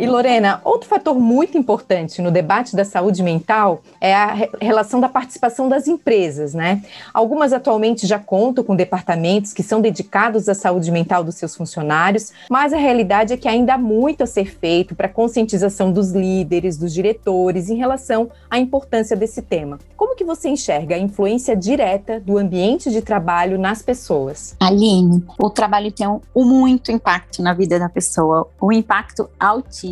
E 0.00 0.06
Lorena, 0.06 0.62
outro 0.64 0.88
fator 0.88 1.14
muito 1.20 1.58
importante 1.58 2.22
no 2.22 2.30
debate 2.30 2.74
da 2.74 2.86
saúde 2.86 3.22
mental 3.22 3.82
é 4.00 4.14
a 4.14 4.48
relação 4.58 4.98
da 4.98 5.10
participação 5.10 5.68
das 5.68 5.86
empresas, 5.86 6.54
né? 6.54 6.82
Algumas 7.12 7.52
atualmente 7.52 8.06
já 8.06 8.18
contam 8.18 8.64
com 8.64 8.74
departamentos 8.74 9.52
que 9.52 9.62
são 9.62 9.78
dedicados 9.78 10.48
à 10.48 10.54
saúde 10.54 10.90
mental 10.90 11.22
dos 11.22 11.34
seus 11.34 11.54
funcionários, 11.54 12.32
mas 12.48 12.72
a 12.72 12.78
realidade 12.78 13.34
é 13.34 13.36
que 13.36 13.46
ainda 13.46 13.74
há 13.74 13.78
muito 13.78 14.22
a 14.22 14.26
ser 14.26 14.46
feito 14.46 14.94
para 14.94 15.06
a 15.06 15.10
conscientização 15.10 15.92
dos 15.92 16.12
líderes, 16.12 16.78
dos 16.78 16.94
diretores 16.94 17.68
em 17.68 17.76
relação 17.76 18.30
à 18.48 18.58
importância 18.58 19.14
desse 19.14 19.42
tema. 19.42 19.78
Como 19.98 20.16
que 20.16 20.24
você 20.24 20.48
enxerga 20.48 20.94
a 20.94 20.98
influência 20.98 21.54
direta 21.54 22.18
do 22.18 22.38
ambiente 22.38 22.90
de 22.90 23.02
trabalho 23.02 23.58
nas 23.58 23.82
pessoas? 23.82 24.56
Aline, 24.58 25.22
o 25.38 25.50
trabalho 25.50 25.92
tem 25.92 26.08
um, 26.08 26.22
um 26.34 26.46
muito 26.46 26.90
impacto 26.90 27.42
na 27.42 27.52
vida 27.52 27.78
da 27.78 27.90
pessoa, 27.90 28.48
um 28.62 28.72
impacto 28.72 29.28
altíssimo 29.38 29.89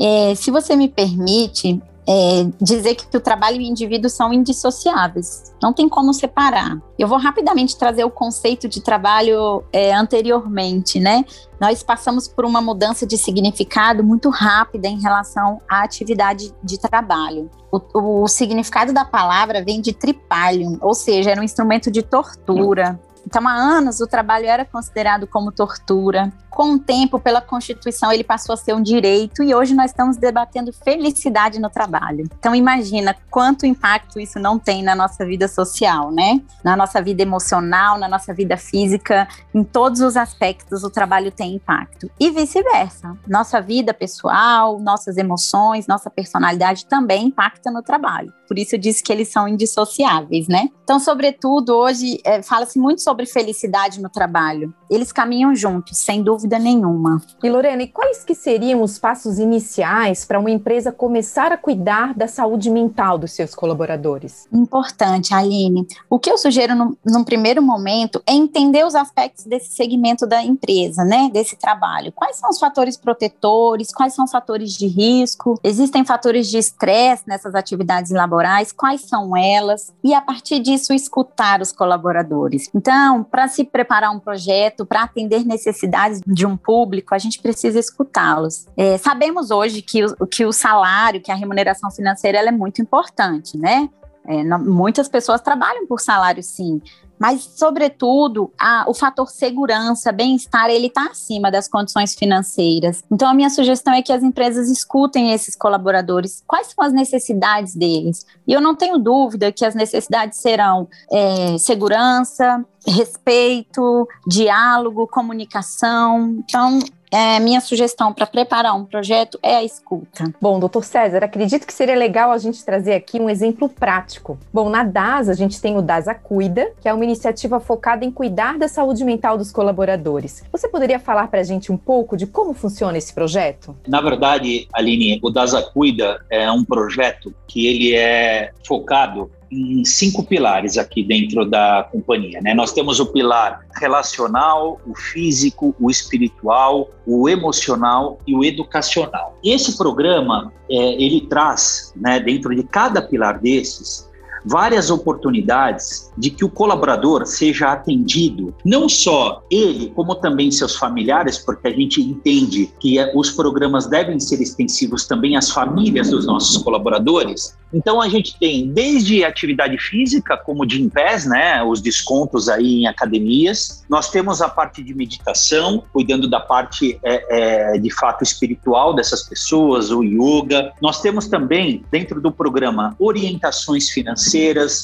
é, 0.00 0.34
se 0.34 0.50
você 0.50 0.76
me 0.76 0.88
permite, 0.88 1.80
é, 2.06 2.46
dizer 2.60 2.94
que 2.94 3.16
o 3.16 3.20
trabalho 3.20 3.60
e 3.60 3.60
o 3.60 3.62
indivíduo 3.62 4.10
são 4.10 4.32
indissociáveis, 4.32 5.54
não 5.62 5.72
tem 5.72 5.88
como 5.88 6.12
separar. 6.12 6.78
Eu 6.98 7.08
vou 7.08 7.18
rapidamente 7.18 7.76
trazer 7.76 8.04
o 8.04 8.10
conceito 8.10 8.68
de 8.68 8.80
trabalho 8.82 9.64
é, 9.72 9.94
anteriormente, 9.94 11.00
né? 11.00 11.24
Nós 11.58 11.82
passamos 11.82 12.28
por 12.28 12.44
uma 12.44 12.60
mudança 12.60 13.06
de 13.06 13.16
significado 13.16 14.04
muito 14.04 14.28
rápida 14.28 14.86
em 14.86 15.00
relação 15.00 15.60
à 15.68 15.82
atividade 15.82 16.52
de 16.62 16.78
trabalho. 16.78 17.50
O, 17.72 18.22
o 18.22 18.28
significado 18.28 18.92
da 18.92 19.04
palavra 19.04 19.64
vem 19.64 19.80
de 19.80 19.92
tripalium, 19.92 20.78
ou 20.80 20.94
seja, 20.94 21.30
era 21.30 21.40
um 21.40 21.44
instrumento 21.44 21.90
de 21.90 22.02
tortura. 22.02 23.00
Então, 23.26 23.46
há 23.46 23.52
anos, 23.52 24.00
o 24.00 24.06
trabalho 24.06 24.46
era 24.46 24.64
considerado 24.64 25.26
como 25.26 25.52
tortura. 25.52 26.32
Com 26.50 26.74
o 26.74 26.78
tempo, 26.78 27.18
pela 27.18 27.40
Constituição, 27.40 28.12
ele 28.12 28.22
passou 28.22 28.52
a 28.52 28.56
ser 28.56 28.74
um 28.74 28.82
direito 28.82 29.42
e 29.42 29.54
hoje 29.54 29.74
nós 29.74 29.90
estamos 29.90 30.16
debatendo 30.16 30.72
felicidade 30.72 31.58
no 31.58 31.68
trabalho. 31.68 32.28
Então, 32.38 32.54
imagina 32.54 33.16
quanto 33.28 33.66
impacto 33.66 34.20
isso 34.20 34.38
não 34.38 34.58
tem 34.58 34.82
na 34.82 34.94
nossa 34.94 35.26
vida 35.26 35.48
social, 35.48 36.12
né? 36.12 36.40
Na 36.62 36.76
nossa 36.76 37.02
vida 37.02 37.22
emocional, 37.22 37.98
na 37.98 38.08
nossa 38.08 38.32
vida 38.32 38.56
física, 38.56 39.26
em 39.52 39.64
todos 39.64 40.00
os 40.00 40.16
aspectos 40.16 40.84
o 40.84 40.90
trabalho 40.90 41.32
tem 41.32 41.54
impacto. 41.54 42.08
E 42.20 42.30
vice-versa. 42.30 43.16
Nossa 43.26 43.60
vida 43.60 43.92
pessoal, 43.92 44.78
nossas 44.78 45.16
emoções, 45.16 45.86
nossa 45.86 46.08
personalidade 46.08 46.86
também 46.86 47.26
impacta 47.26 47.70
no 47.70 47.82
trabalho. 47.82 48.32
Por 48.46 48.58
isso 48.58 48.74
eu 48.76 48.78
disse 48.78 49.02
que 49.02 49.12
eles 49.12 49.28
são 49.28 49.48
indissociáveis, 49.48 50.46
né? 50.46 50.68
Então, 50.84 51.00
sobretudo, 51.00 51.74
hoje 51.74 52.20
é, 52.24 52.42
fala-se 52.42 52.78
muito 52.78 53.02
sobre 53.02 53.13
felicidade 53.26 54.00
no 54.00 54.08
trabalho. 54.08 54.74
Eles 54.90 55.12
caminham 55.12 55.54
juntos, 55.54 55.98
sem 55.98 56.22
dúvida 56.22 56.58
nenhuma. 56.58 57.20
E 57.42 57.50
Lorena, 57.50 57.82
e 57.82 57.88
quais 57.88 58.24
que 58.24 58.34
seriam 58.34 58.82
os 58.82 58.98
passos 58.98 59.38
iniciais 59.38 60.24
para 60.24 60.38
uma 60.38 60.50
empresa 60.50 60.92
começar 60.92 61.52
a 61.52 61.56
cuidar 61.56 62.14
da 62.14 62.26
saúde 62.26 62.70
mental 62.70 63.18
dos 63.18 63.32
seus 63.32 63.54
colaboradores? 63.54 64.48
Importante, 64.52 65.34
Aline. 65.34 65.86
O 66.08 66.18
que 66.18 66.30
eu 66.30 66.38
sugiro 66.38 66.74
no, 66.74 66.96
num 67.04 67.24
primeiro 67.24 67.62
momento 67.62 68.22
é 68.26 68.32
entender 68.32 68.84
os 68.84 68.94
aspectos 68.94 69.44
desse 69.44 69.74
segmento 69.74 70.26
da 70.26 70.42
empresa, 70.42 71.04
né? 71.04 71.30
Desse 71.32 71.56
trabalho. 71.56 72.12
Quais 72.12 72.36
são 72.36 72.50
os 72.50 72.58
fatores 72.58 72.96
protetores? 72.96 73.92
Quais 73.92 74.14
são 74.14 74.24
os 74.24 74.30
fatores 74.30 74.72
de 74.72 74.86
risco? 74.86 75.58
Existem 75.62 76.04
fatores 76.04 76.48
de 76.48 76.58
estresse 76.58 77.24
nessas 77.26 77.54
atividades 77.54 78.10
laborais? 78.10 78.72
Quais 78.72 79.02
são 79.02 79.36
elas? 79.36 79.92
E 80.02 80.14
a 80.14 80.20
partir 80.20 80.60
disso, 80.60 80.92
escutar 80.92 81.60
os 81.60 81.72
colaboradores. 81.72 82.68
Então, 82.74 83.03
Então, 83.04 83.22
para 83.22 83.46
se 83.48 83.64
preparar 83.64 84.10
um 84.10 84.18
projeto, 84.18 84.86
para 84.86 85.02
atender 85.02 85.44
necessidades 85.44 86.22
de 86.26 86.46
um 86.46 86.56
público, 86.56 87.14
a 87.14 87.18
gente 87.18 87.38
precisa 87.38 87.78
escutá-los. 87.78 88.66
É, 88.74 88.96
sabemos 88.96 89.50
hoje 89.50 89.82
que 89.82 90.02
o, 90.06 90.26
que 90.26 90.46
o 90.46 90.52
salário, 90.52 91.20
que 91.20 91.30
a 91.30 91.34
remuneração 91.34 91.90
financeira, 91.90 92.38
é 92.38 92.50
muito 92.50 92.80
importante, 92.80 93.58
né? 93.58 93.90
É, 94.26 94.42
não, 94.42 94.58
muitas 94.58 95.06
pessoas 95.06 95.42
trabalham 95.42 95.86
por 95.86 96.00
salário, 96.00 96.42
sim, 96.42 96.80
mas, 97.18 97.42
sobretudo, 97.56 98.52
a, 98.58 98.84
o 98.88 98.94
fator 98.94 99.28
segurança, 99.28 100.12
bem-estar, 100.12 100.68
ele 100.70 100.88
está 100.88 101.06
acima 101.06 101.50
das 101.50 101.68
condições 101.68 102.14
financeiras. 102.14 103.02
Então, 103.10 103.28
a 103.28 103.34
minha 103.34 103.50
sugestão 103.50 103.94
é 103.94 104.02
que 104.02 104.12
as 104.12 104.22
empresas 104.22 104.68
escutem 104.70 105.32
esses 105.32 105.54
colaboradores, 105.54 106.42
quais 106.46 106.68
são 106.68 106.84
as 106.84 106.92
necessidades 106.92 107.74
deles. 107.74 108.26
E 108.46 108.52
eu 108.52 108.60
não 108.60 108.74
tenho 108.74 108.98
dúvida 108.98 109.52
que 109.52 109.64
as 109.64 109.74
necessidades 109.74 110.38
serão 110.38 110.88
é, 111.10 111.56
segurança, 111.58 112.64
respeito, 112.86 114.08
diálogo, 114.26 115.06
comunicação. 115.06 116.42
Então, 116.48 116.78
é, 117.14 117.38
minha 117.38 117.60
sugestão 117.60 118.12
para 118.12 118.26
preparar 118.26 118.74
um 118.74 118.84
projeto 118.84 119.38
é 119.40 119.54
a 119.54 119.62
escuta. 119.62 120.24
Bom, 120.40 120.58
doutor 120.58 120.82
César, 120.82 121.22
acredito 121.22 121.64
que 121.64 121.72
seria 121.72 121.94
legal 121.94 122.32
a 122.32 122.38
gente 122.38 122.64
trazer 122.64 122.92
aqui 122.92 123.20
um 123.20 123.30
exemplo 123.30 123.68
prático. 123.68 124.36
Bom, 124.52 124.68
na 124.68 124.82
DAS 124.82 125.28
a 125.28 125.34
gente 125.34 125.60
tem 125.60 125.76
o 125.76 125.82
DASA 125.82 126.12
Cuida, 126.12 126.72
que 126.80 126.88
é 126.88 126.92
uma 126.92 127.04
iniciativa 127.04 127.60
focada 127.60 128.04
em 128.04 128.10
cuidar 128.10 128.58
da 128.58 128.66
saúde 128.66 129.04
mental 129.04 129.38
dos 129.38 129.52
colaboradores. 129.52 130.42
Você 130.50 130.66
poderia 130.66 130.98
falar 130.98 131.28
para 131.28 131.38
a 131.38 131.44
gente 131.44 131.70
um 131.70 131.76
pouco 131.76 132.16
de 132.16 132.26
como 132.26 132.52
funciona 132.52 132.98
esse 132.98 133.14
projeto? 133.14 133.76
Na 133.86 134.00
verdade, 134.00 134.66
Aline, 134.72 135.20
o 135.22 135.30
DASA 135.30 135.62
Cuida 135.62 136.20
é 136.28 136.50
um 136.50 136.64
projeto 136.64 137.32
que 137.46 137.68
ele 137.68 137.94
é 137.94 138.50
focado 138.66 139.30
em 139.54 139.84
cinco 139.84 140.24
pilares 140.24 140.76
aqui 140.76 141.02
dentro 141.02 141.44
da 141.48 141.88
companhia. 141.90 142.40
Né? 142.40 142.54
Nós 142.54 142.72
temos 142.72 142.98
o 143.00 143.06
pilar 143.06 143.60
relacional, 143.76 144.80
o 144.86 144.94
físico, 144.94 145.74
o 145.80 145.90
espiritual, 145.90 146.90
o 147.06 147.28
emocional 147.28 148.18
e 148.26 148.34
o 148.34 148.44
educacional. 148.44 149.38
Esse 149.44 149.76
programa 149.76 150.52
é, 150.70 150.74
ele 151.02 151.22
traz, 151.22 151.92
né, 151.96 152.18
dentro 152.18 152.54
de 152.54 152.62
cada 152.62 153.00
pilar 153.00 153.38
desses, 153.38 154.08
várias 154.44 154.90
oportunidades 154.90 156.12
de 156.16 156.30
que 156.30 156.44
o 156.44 156.48
colaborador 156.48 157.26
seja 157.26 157.72
atendido, 157.72 158.54
não 158.64 158.88
só 158.88 159.42
ele, 159.50 159.90
como 159.94 160.14
também 160.14 160.50
seus 160.50 160.76
familiares, 160.76 161.38
porque 161.38 161.68
a 161.68 161.72
gente 161.72 162.00
entende 162.00 162.70
que 162.78 162.98
é, 162.98 163.12
os 163.14 163.30
programas 163.30 163.86
devem 163.86 164.20
ser 164.20 164.40
extensivos 164.40 165.06
também 165.06 165.36
às 165.36 165.50
famílias 165.50 166.10
dos 166.10 166.26
nossos 166.26 166.58
colaboradores. 166.62 167.56
Então 167.72 168.00
a 168.00 168.08
gente 168.08 168.38
tem 168.38 168.68
desde 168.68 169.24
atividade 169.24 169.76
física, 169.78 170.36
como 170.36 170.64
de 170.64 170.76
Gimpass, 170.76 171.26
né, 171.26 171.62
os 171.64 171.80
descontos 171.80 172.48
aí 172.48 172.82
em 172.82 172.86
academias. 172.86 173.84
Nós 173.88 174.10
temos 174.10 174.40
a 174.40 174.48
parte 174.48 174.82
de 174.82 174.94
meditação, 174.94 175.82
cuidando 175.92 176.28
da 176.28 176.38
parte 176.38 176.98
é, 177.02 177.72
é, 177.74 177.78
de 177.78 177.90
fato 177.90 178.22
espiritual 178.22 178.94
dessas 178.94 179.22
pessoas, 179.22 179.90
o 179.90 180.02
yoga. 180.04 180.72
Nós 180.80 181.00
temos 181.00 181.26
também 181.26 181.84
dentro 181.90 182.20
do 182.20 182.30
programa 182.30 182.94
orientações 182.98 183.90
financeiras. 183.90 184.33